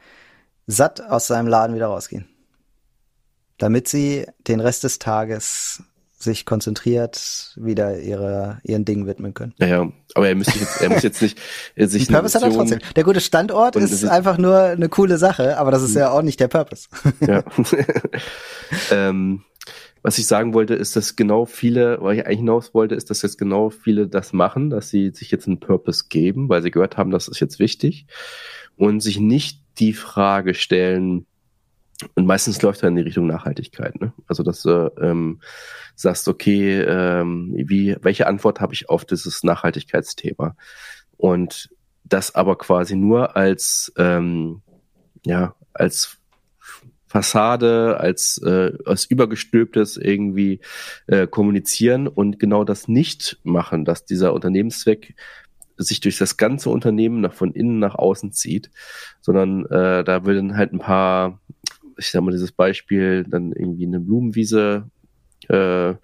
[0.68, 2.28] satt aus seinem Laden wieder rausgehen.
[3.58, 5.84] Damit sie den Rest des Tages
[6.24, 9.54] sich konzentriert wieder ihre, ihren Dingen widmen können.
[9.58, 9.92] Ja, ja.
[10.16, 11.38] aber er müsste jetzt, er muss jetzt nicht
[11.76, 12.80] äh, sich Purpose hat er trotzdem.
[12.96, 16.22] Der gute Standort ist, ist einfach nur eine coole Sache, aber das ist ja auch
[16.22, 16.88] nicht der Purpose.
[17.20, 17.44] Ja.
[18.92, 19.44] ähm,
[20.02, 23.22] was ich sagen wollte, ist, dass genau viele, was ich eigentlich hinaus wollte, ist, dass
[23.22, 26.98] jetzt genau viele das machen, dass sie sich jetzt einen Purpose geben, weil sie gehört
[26.98, 28.06] haben, das ist jetzt wichtig
[28.76, 31.26] und sich nicht die Frage stellen,
[32.16, 34.00] und meistens läuft er in die Richtung Nachhaltigkeit.
[34.02, 34.14] Ne?
[34.28, 35.42] Also dass du ähm,
[35.96, 40.56] sagst, okay, ähm, wie, welche Antwort habe ich auf dieses Nachhaltigkeitsthema?
[41.18, 41.70] Und
[42.04, 44.62] das aber quasi nur als ähm,
[45.26, 46.18] ja als
[47.06, 50.60] Fassade, als äh, als übergestülptes irgendwie
[51.08, 55.16] äh, kommunizieren und genau das nicht machen, dass dieser Unternehmenszweck
[55.78, 58.70] sich durch das ganze Unternehmen nach von innen nach außen zieht,
[59.22, 61.40] sondern äh, da würden halt ein paar,
[61.98, 64.90] ich sag mal dieses Beispiel, dann irgendwie eine Blumenwiese
[65.50, 65.96] äh,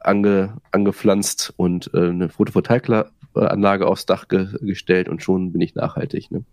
[0.00, 6.30] ange, angepflanzt und äh, eine Photovoltaikanlage aufs Dach ge gestellt und schon bin ich nachhaltig.
[6.30, 6.44] Ne?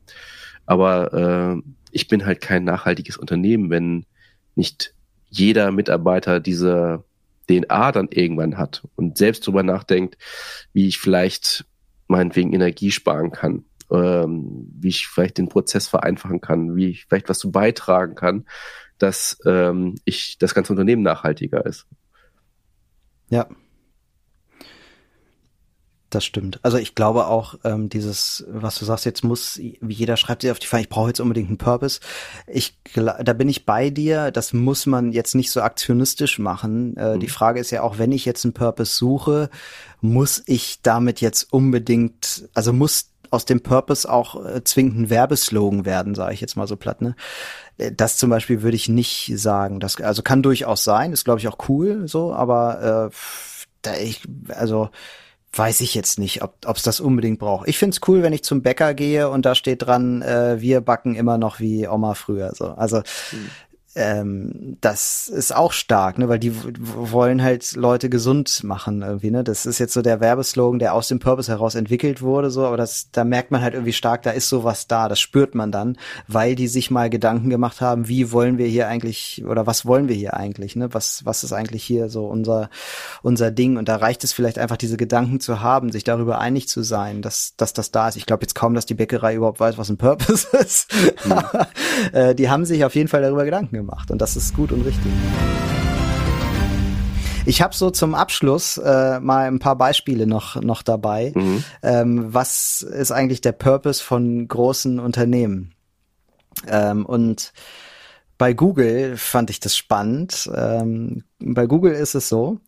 [0.65, 4.05] Aber äh, ich bin halt kein nachhaltiges Unternehmen, wenn
[4.55, 4.93] nicht
[5.29, 7.03] jeder Mitarbeiter diese
[7.49, 10.17] DNA dann irgendwann hat und selbst drüber nachdenkt,
[10.73, 11.65] wie ich vielleicht
[12.09, 17.29] meinetwegen Energie sparen kann, ähm, wie ich vielleicht den Prozess vereinfachen kann, wie ich vielleicht
[17.29, 18.45] was zu beitragen kann,
[18.97, 21.87] dass ähm, ich das ganze Unternehmen nachhaltiger ist.
[23.29, 23.47] Ja.
[26.09, 26.59] Das stimmt.
[26.63, 30.49] Also ich glaube auch, ähm, dieses, was du sagst, jetzt muss, wie jeder schreibt sich
[30.49, 31.99] auf die Fahne, ich brauche jetzt unbedingt einen Purpose.
[32.47, 34.31] Ich, da bin ich bei dir.
[34.31, 36.97] Das muss man jetzt nicht so aktionistisch machen.
[36.97, 37.19] Äh, mhm.
[37.19, 39.49] Die Frage ist ja auch, wenn ich jetzt einen Purpose suche,
[40.01, 45.85] muss ich damit jetzt unbedingt, also muss aus dem Purpose auch äh, zwingend ein Werbeslogan
[45.85, 47.01] werden, sage ich jetzt mal so platt.
[47.01, 47.15] Ne?
[47.77, 49.79] Äh, das zum Beispiel würde ich nicht sagen.
[49.79, 53.15] Das also kann durchaus sein, ist glaube ich auch cool so, aber äh,
[53.83, 54.89] da ich also
[55.53, 57.67] weiß ich jetzt nicht, ob es das unbedingt braucht.
[57.67, 61.15] Ich find's cool, wenn ich zum Bäcker gehe und da steht dran, äh, wir backen
[61.15, 62.53] immer noch wie Oma früher.
[62.53, 62.67] So.
[62.67, 62.97] Also
[63.31, 63.49] mhm
[63.95, 69.43] ähm, das ist auch stark, ne, weil die wollen halt Leute gesund machen irgendwie, ne.
[69.43, 72.77] Das ist jetzt so der Werbeslogan, der aus dem Purpose heraus entwickelt wurde, so, aber
[72.77, 75.97] das, da merkt man halt irgendwie stark, da ist sowas da, das spürt man dann,
[76.27, 80.07] weil die sich mal Gedanken gemacht haben, wie wollen wir hier eigentlich oder was wollen
[80.07, 82.69] wir hier eigentlich, ne, was, was ist eigentlich hier so unser,
[83.23, 86.69] unser Ding und da reicht es vielleicht einfach diese Gedanken zu haben, sich darüber einig
[86.69, 88.17] zu sein, dass, dass das da ist.
[88.17, 90.93] Ich glaube jetzt kaum, dass die Bäckerei überhaupt weiß, was ein Purpose ist.
[91.25, 92.35] Mhm.
[92.35, 93.78] die haben sich auf jeden Fall darüber Gedanken gemacht
[94.11, 95.11] und das ist gut und richtig.
[97.45, 101.31] Ich habe so zum Abschluss äh, mal ein paar Beispiele noch, noch dabei.
[101.35, 101.63] Mhm.
[101.81, 105.73] Ähm, was ist eigentlich der Purpose von großen Unternehmen?
[106.67, 107.53] Ähm, und
[108.37, 110.49] bei Google fand ich das spannend.
[110.55, 112.59] Ähm, bei Google ist es so,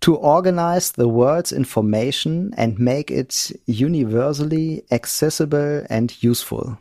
[0.00, 6.78] to organize the world's information and make it universally accessible and useful.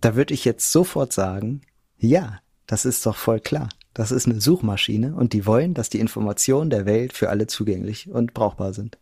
[0.00, 1.62] Da würde ich jetzt sofort sagen,
[1.98, 3.68] ja, das ist doch voll klar.
[3.92, 8.08] Das ist eine Suchmaschine und die wollen, dass die Informationen der Welt für alle zugänglich
[8.08, 8.98] und brauchbar sind.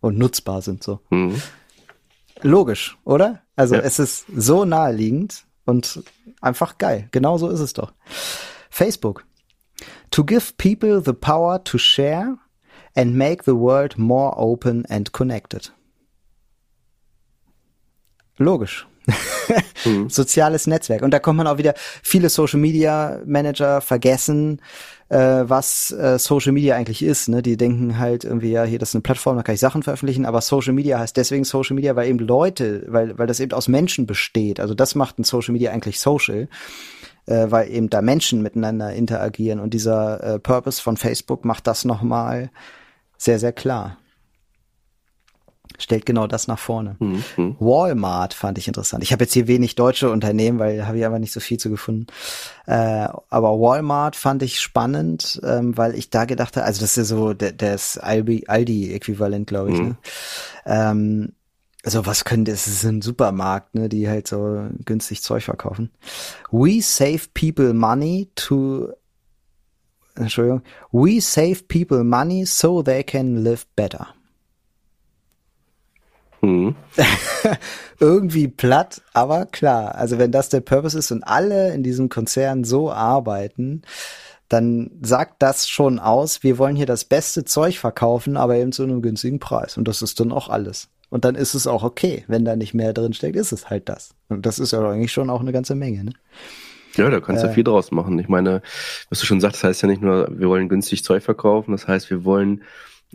[0.00, 1.00] Und nutzbar sind so.
[1.10, 1.40] Mhm.
[2.42, 3.42] Logisch, oder?
[3.54, 3.80] Also ja.
[3.80, 6.02] es ist so naheliegend und
[6.40, 7.08] einfach geil.
[7.12, 7.92] Genau so ist es doch.
[8.68, 9.24] Facebook.
[10.10, 12.36] To give people the power to share
[12.94, 15.72] and make the world more open and connected.
[18.36, 18.86] Logisch
[19.84, 20.08] mhm.
[20.08, 21.02] soziales Netzwerk.
[21.02, 24.60] Und da kommt man auch wieder, viele Social Media Manager vergessen,
[25.08, 27.28] äh, was äh, Social Media eigentlich ist.
[27.28, 27.42] Ne?
[27.42, 30.26] Die denken halt irgendwie, ja, hier, das ist eine Plattform, da kann ich Sachen veröffentlichen,
[30.26, 33.68] aber Social Media heißt deswegen Social Media, weil eben Leute, weil, weil das eben aus
[33.68, 34.60] Menschen besteht.
[34.60, 36.48] Also das macht ein Social Media eigentlich social
[37.26, 41.84] äh, weil eben da Menschen miteinander interagieren und dieser äh, Purpose von Facebook macht das
[41.84, 42.50] nochmal
[43.18, 43.98] sehr, sehr klar
[45.78, 46.96] stellt genau das nach vorne.
[46.98, 47.56] Mhm.
[47.58, 49.02] Walmart fand ich interessant.
[49.02, 51.70] Ich habe jetzt hier wenig deutsche Unternehmen, weil habe ich aber nicht so viel zu
[51.70, 52.06] gefunden.
[52.66, 56.96] Äh, aber Walmart fand ich spannend, ähm, weil ich da gedacht habe, also das ist
[56.96, 59.78] ja so der, das Aldi-Äquivalent, glaube ich.
[59.78, 59.86] Mhm.
[59.86, 59.96] Ne?
[60.66, 61.32] Ähm,
[61.84, 65.90] also was können das ist ein Supermarkt, ne, die halt so günstig Zeug verkaufen.
[66.50, 68.88] We save people money to
[70.16, 70.62] Entschuldigung.
[70.90, 74.08] We save people money so they can live better.
[76.46, 76.76] Mhm.
[78.00, 79.94] Irgendwie platt, aber klar.
[79.96, 83.82] Also wenn das der Purpose ist und alle in diesem Konzern so arbeiten,
[84.48, 88.84] dann sagt das schon aus, wir wollen hier das beste Zeug verkaufen, aber eben zu
[88.84, 89.76] einem günstigen Preis.
[89.76, 90.88] Und das ist dann auch alles.
[91.08, 92.24] Und dann ist es auch okay.
[92.28, 94.14] Wenn da nicht mehr drin steckt, ist es halt das.
[94.28, 96.04] Und das ist ja eigentlich schon auch eine ganze Menge.
[96.04, 96.12] Ne?
[96.96, 98.18] Ja, da kannst du äh, viel draus machen.
[98.18, 98.62] Ich meine,
[99.10, 101.88] was du schon sagst, das heißt ja nicht nur, wir wollen günstig Zeug verkaufen, das
[101.88, 102.62] heißt, wir wollen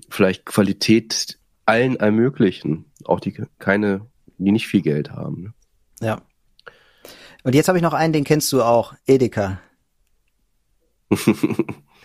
[0.09, 4.05] vielleicht Qualität allen ermöglichen, auch die keine,
[4.37, 5.41] die nicht viel Geld haben.
[5.41, 5.53] Ne?
[6.01, 6.21] Ja.
[7.43, 9.59] Und jetzt habe ich noch einen, den kennst du auch, Edeka.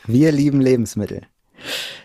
[0.07, 1.23] Wir lieben Lebensmittel.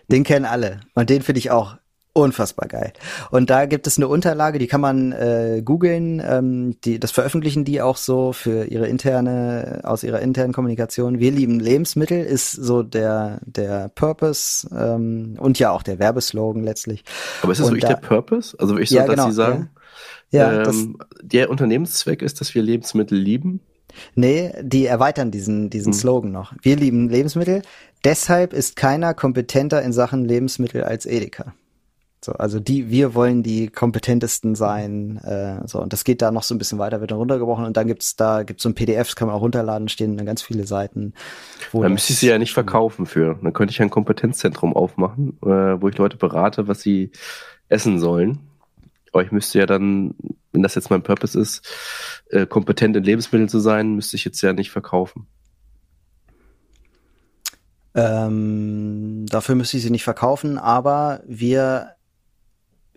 [0.08, 0.82] Den kennen alle.
[0.94, 1.78] Und den finde ich auch
[2.14, 2.92] Unfassbar geil.
[3.30, 6.22] Und da gibt es eine Unterlage, die kann man äh, googeln.
[6.26, 11.20] Ähm, die, das veröffentlichen die auch so für ihre interne, aus ihrer internen Kommunikation.
[11.20, 17.06] Wir lieben Lebensmittel ist so der der Purpose ähm, und ja auch der Werbeslogan letztlich.
[17.44, 18.58] Aber ist das wirklich da, der Purpose?
[18.60, 19.70] Also ich ja, so, dass genau, Sie sagen,
[20.32, 23.62] ja, ja ähm, der Unternehmenszweck ist, dass wir Lebensmittel lieben.
[24.16, 26.00] Nee, die erweitern diesen, diesen hm.
[26.00, 26.54] Slogan noch.
[26.62, 27.62] Wir lieben Lebensmittel.
[28.04, 31.54] Deshalb ist keiner kompetenter in Sachen Lebensmittel als Edeka.
[32.24, 35.18] So, also die, wir wollen die kompetentesten sein.
[35.18, 37.76] Äh, so, und das geht da noch so ein bisschen weiter, wird dann runtergebrochen und
[37.78, 40.44] dann gibt's da gibt's so ein PDF, das kann man auch runterladen, stehen dann ganz
[40.44, 41.14] viele Seiten.
[41.72, 43.40] Wo dann müsste ich sie ja nicht verkaufen für.
[43.42, 47.12] Dann könnte ich ein Kompetenzzentrum aufmachen, äh, wo ich Leute berate, was sie
[47.70, 48.40] essen sollen.
[49.12, 50.14] Aber ich müsste ja dann,
[50.52, 51.68] wenn das jetzt mein Purpose ist,
[52.30, 55.26] äh, kompetent in Lebensmitteln zu sein, müsste ich jetzt ja nicht verkaufen.
[57.94, 61.96] Ähm, dafür müsste ich sie nicht verkaufen, aber wir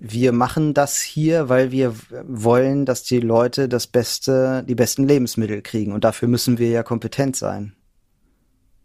[0.07, 1.95] wir machen das hier, weil wir
[2.27, 5.93] wollen, dass die Leute das beste, die besten Lebensmittel kriegen.
[5.93, 7.75] Und dafür müssen wir ja kompetent sein.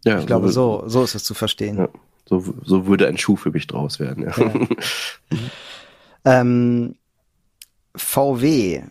[0.02, 1.76] Ja, ich glaube, so, so ist es zu verstehen.
[1.76, 1.88] Ja,
[2.24, 4.24] so, so würde ein Schuh für mich draus werden.
[4.24, 4.34] Ja.
[4.38, 4.66] ja.
[6.40, 6.96] ähm,
[7.94, 8.82] VW,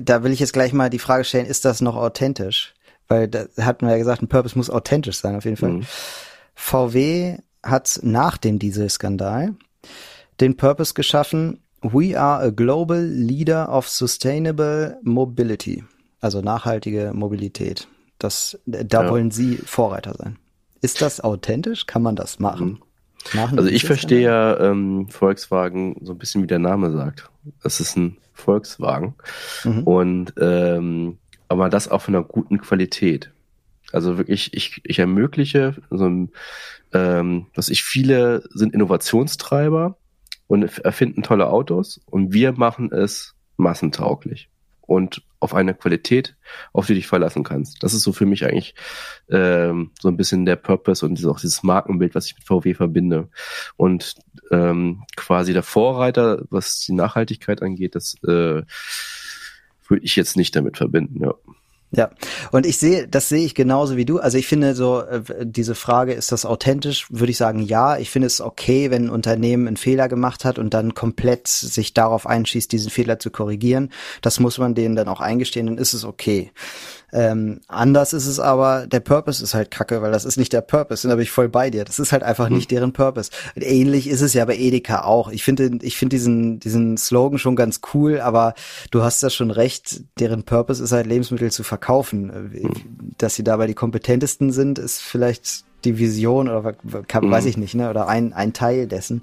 [0.00, 2.74] da will ich jetzt gleich mal die Frage stellen, ist das noch authentisch?
[3.08, 5.70] Weil da hatten wir ja gesagt, ein Purpose muss authentisch sein, auf jeden Fall.
[5.70, 5.86] Mhm.
[6.54, 9.56] VW hat nach dem Dieselskandal
[10.40, 15.84] den Purpose geschaffen, We are a global leader of sustainable mobility.
[16.20, 17.88] Also nachhaltige Mobilität.
[18.18, 19.10] Das, da ja.
[19.10, 20.38] wollen Sie Vorreiter sein.
[20.80, 21.86] Ist das authentisch?
[21.86, 22.80] Kann man das machen?
[23.34, 23.58] Mhm.
[23.58, 27.30] also ich verstehe ja ähm, Volkswagen so ein bisschen wie der Name sagt.
[27.62, 29.14] Das ist ein Volkswagen.
[29.64, 29.82] Mhm.
[29.82, 33.30] Und ähm, aber das auch von einer guten Qualität.
[33.92, 36.30] Also wirklich, ich, ich ermögliche so ein,
[36.92, 39.98] ähm, was ich viele sind Innovationstreiber
[40.54, 44.48] und erfinden tolle Autos und wir machen es massentauglich
[44.82, 46.36] und auf eine Qualität,
[46.72, 47.82] auf die du dich verlassen kannst.
[47.82, 48.74] Das ist so für mich eigentlich
[49.28, 53.28] ähm, so ein bisschen der Purpose und auch dieses Markenbild, was ich mit VW verbinde.
[53.76, 54.14] Und
[54.50, 58.62] ähm, quasi der Vorreiter, was die Nachhaltigkeit angeht, das äh,
[59.88, 61.24] würde ich jetzt nicht damit verbinden.
[61.24, 61.34] Ja.
[61.96, 62.10] Ja,
[62.52, 64.18] und ich sehe, das sehe ich genauso wie du.
[64.18, 67.98] Also ich finde so, äh, diese Frage, ist das authentisch, würde ich sagen, ja.
[67.98, 71.94] Ich finde es okay, wenn ein Unternehmen einen Fehler gemacht hat und dann komplett sich
[71.94, 73.90] darauf einschießt, diesen Fehler zu korrigieren.
[74.22, 76.50] Das muss man denen dann auch eingestehen, dann ist es okay.
[77.14, 80.62] Ähm, anders ist es aber, der Purpose ist halt kacke, weil das ist nicht der
[80.62, 81.84] Purpose, da bin ich voll bei dir.
[81.84, 82.56] Das ist halt einfach hm.
[82.56, 83.30] nicht deren Purpose.
[83.54, 85.30] Ähnlich ist es ja bei Edeka auch.
[85.30, 88.54] Ich finde, ich finde diesen, diesen Slogan schon ganz cool, aber
[88.90, 91.83] du hast da schon recht, deren Purpose ist halt Lebensmittel zu verkaufen.
[91.88, 93.14] Hm.
[93.18, 97.30] Dass sie dabei die kompetentesten sind, ist vielleicht die Vision oder kann, hm.
[97.30, 97.90] weiß ich nicht, ne?
[97.90, 99.22] Oder ein, ein Teil dessen.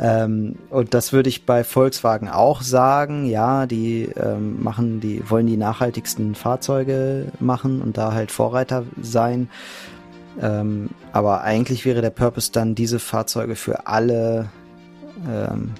[0.00, 3.26] Ähm, und das würde ich bei Volkswagen auch sagen.
[3.26, 9.48] Ja, die ähm, machen, die wollen die nachhaltigsten Fahrzeuge machen und da halt Vorreiter sein.
[10.40, 14.48] Ähm, aber eigentlich wäre der Purpose dann, diese Fahrzeuge für alle
[15.28, 15.72] ähm,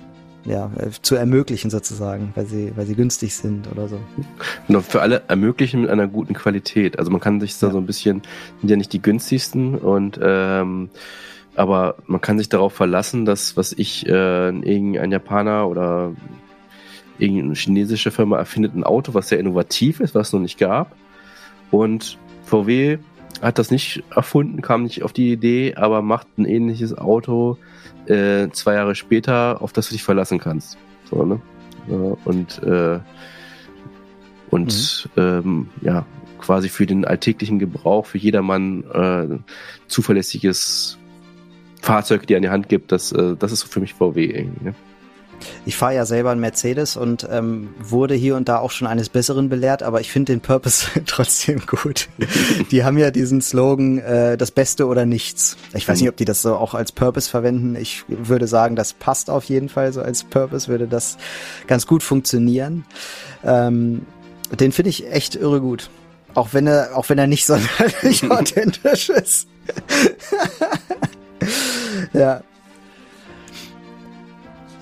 [0.49, 0.71] ja,
[1.03, 4.01] zu ermöglichen sozusagen, weil sie, weil sie günstig sind oder so.
[4.67, 6.99] Genau, für alle ermöglichen mit einer guten Qualität.
[6.99, 7.73] Also man kann sich da ja.
[7.73, 8.23] so ein bisschen,
[8.61, 10.91] sind ja nicht die günstigsten und ähm,
[11.55, 16.13] aber man kann sich darauf verlassen, dass, was ich, äh, irgendein Japaner oder
[17.19, 20.95] irgendeine chinesische Firma erfindet ein Auto, was sehr innovativ ist, was es noch nicht gab.
[21.73, 22.99] Und VW
[23.43, 27.59] hat das nicht erfunden, kam nicht auf die Idee, aber macht ein ähnliches Auto
[28.09, 30.79] äh, zwei Jahre später, auf das du dich verlassen kannst.
[31.11, 31.41] So, ne?
[32.25, 33.01] Und äh,
[34.51, 35.23] und mhm.
[35.23, 36.07] ähm, ja,
[36.39, 39.39] quasi für den alltäglichen Gebrauch, für jedermann äh,
[39.89, 40.99] zuverlässiges
[41.83, 44.65] Fahrzeug, die an die Hand gibt, das, äh, das ist für mich VW irgendwie.
[44.65, 44.75] Ne?
[45.67, 49.09] Ich fahre ja selber einen Mercedes und ähm, wurde hier und da auch schon eines
[49.09, 52.09] Besseren belehrt, aber ich finde den Purpose trotzdem gut.
[52.71, 55.57] die haben ja diesen Slogan, äh, das Beste oder nichts.
[55.75, 57.77] Ich weiß nicht, ob die das so auch als Purpose verwenden.
[57.77, 61.19] Ich würde sagen, das passt auf jeden Fall so als Purpose, würde das
[61.67, 62.85] ganz gut funktionieren.
[63.45, 64.07] Ähm,
[64.59, 65.91] den finde ich echt irre gut.
[66.35, 69.49] Auch wenn er, auch wenn er nicht sonderlich authentisch ist.
[72.13, 72.43] ja.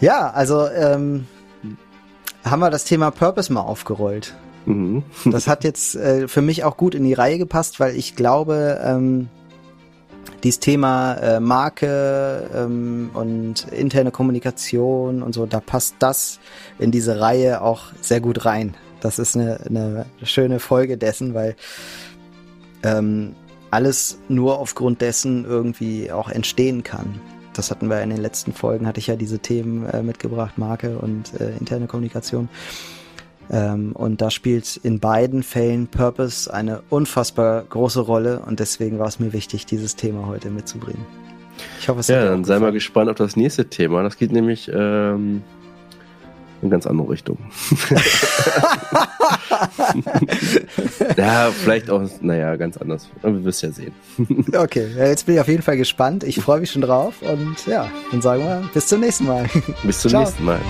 [0.00, 1.26] Ja, also ähm,
[2.44, 4.34] haben wir das Thema Purpose mal aufgerollt.
[4.66, 5.02] Mhm.
[5.24, 8.80] das hat jetzt äh, für mich auch gut in die Reihe gepasst, weil ich glaube,
[8.82, 9.28] ähm,
[10.42, 16.40] dieses Thema äh, Marke ähm, und interne Kommunikation und so, da passt das
[16.78, 18.74] in diese Reihe auch sehr gut rein.
[19.00, 21.56] Das ist eine, eine schöne Folge dessen, weil
[22.82, 23.34] ähm,
[23.70, 27.20] alles nur aufgrund dessen irgendwie auch entstehen kann.
[27.56, 30.98] Das hatten wir in den letzten Folgen, hatte ich ja diese Themen äh, mitgebracht, Marke
[30.98, 32.48] und äh, interne Kommunikation.
[33.50, 39.06] Ähm, und da spielt in beiden Fällen Purpose eine unfassbar große Rolle und deswegen war
[39.06, 41.06] es mir wichtig, dieses Thema heute mitzubringen.
[41.80, 44.02] Ich hoffe, es Ja, dann sei mal gespannt auf das nächste Thema.
[44.02, 45.42] Das geht nämlich ähm,
[46.60, 47.38] in ganz andere Richtung.
[51.16, 53.08] ja, vielleicht auch, naja, ganz anders.
[53.22, 53.92] Wir wirst ja sehen.
[54.56, 56.24] okay, jetzt bin ich auf jeden Fall gespannt.
[56.24, 59.46] Ich freue mich schon drauf und ja, dann sagen wir bis zum nächsten Mal.
[59.82, 60.22] Bis zum Ciao.
[60.22, 60.60] nächsten Mal.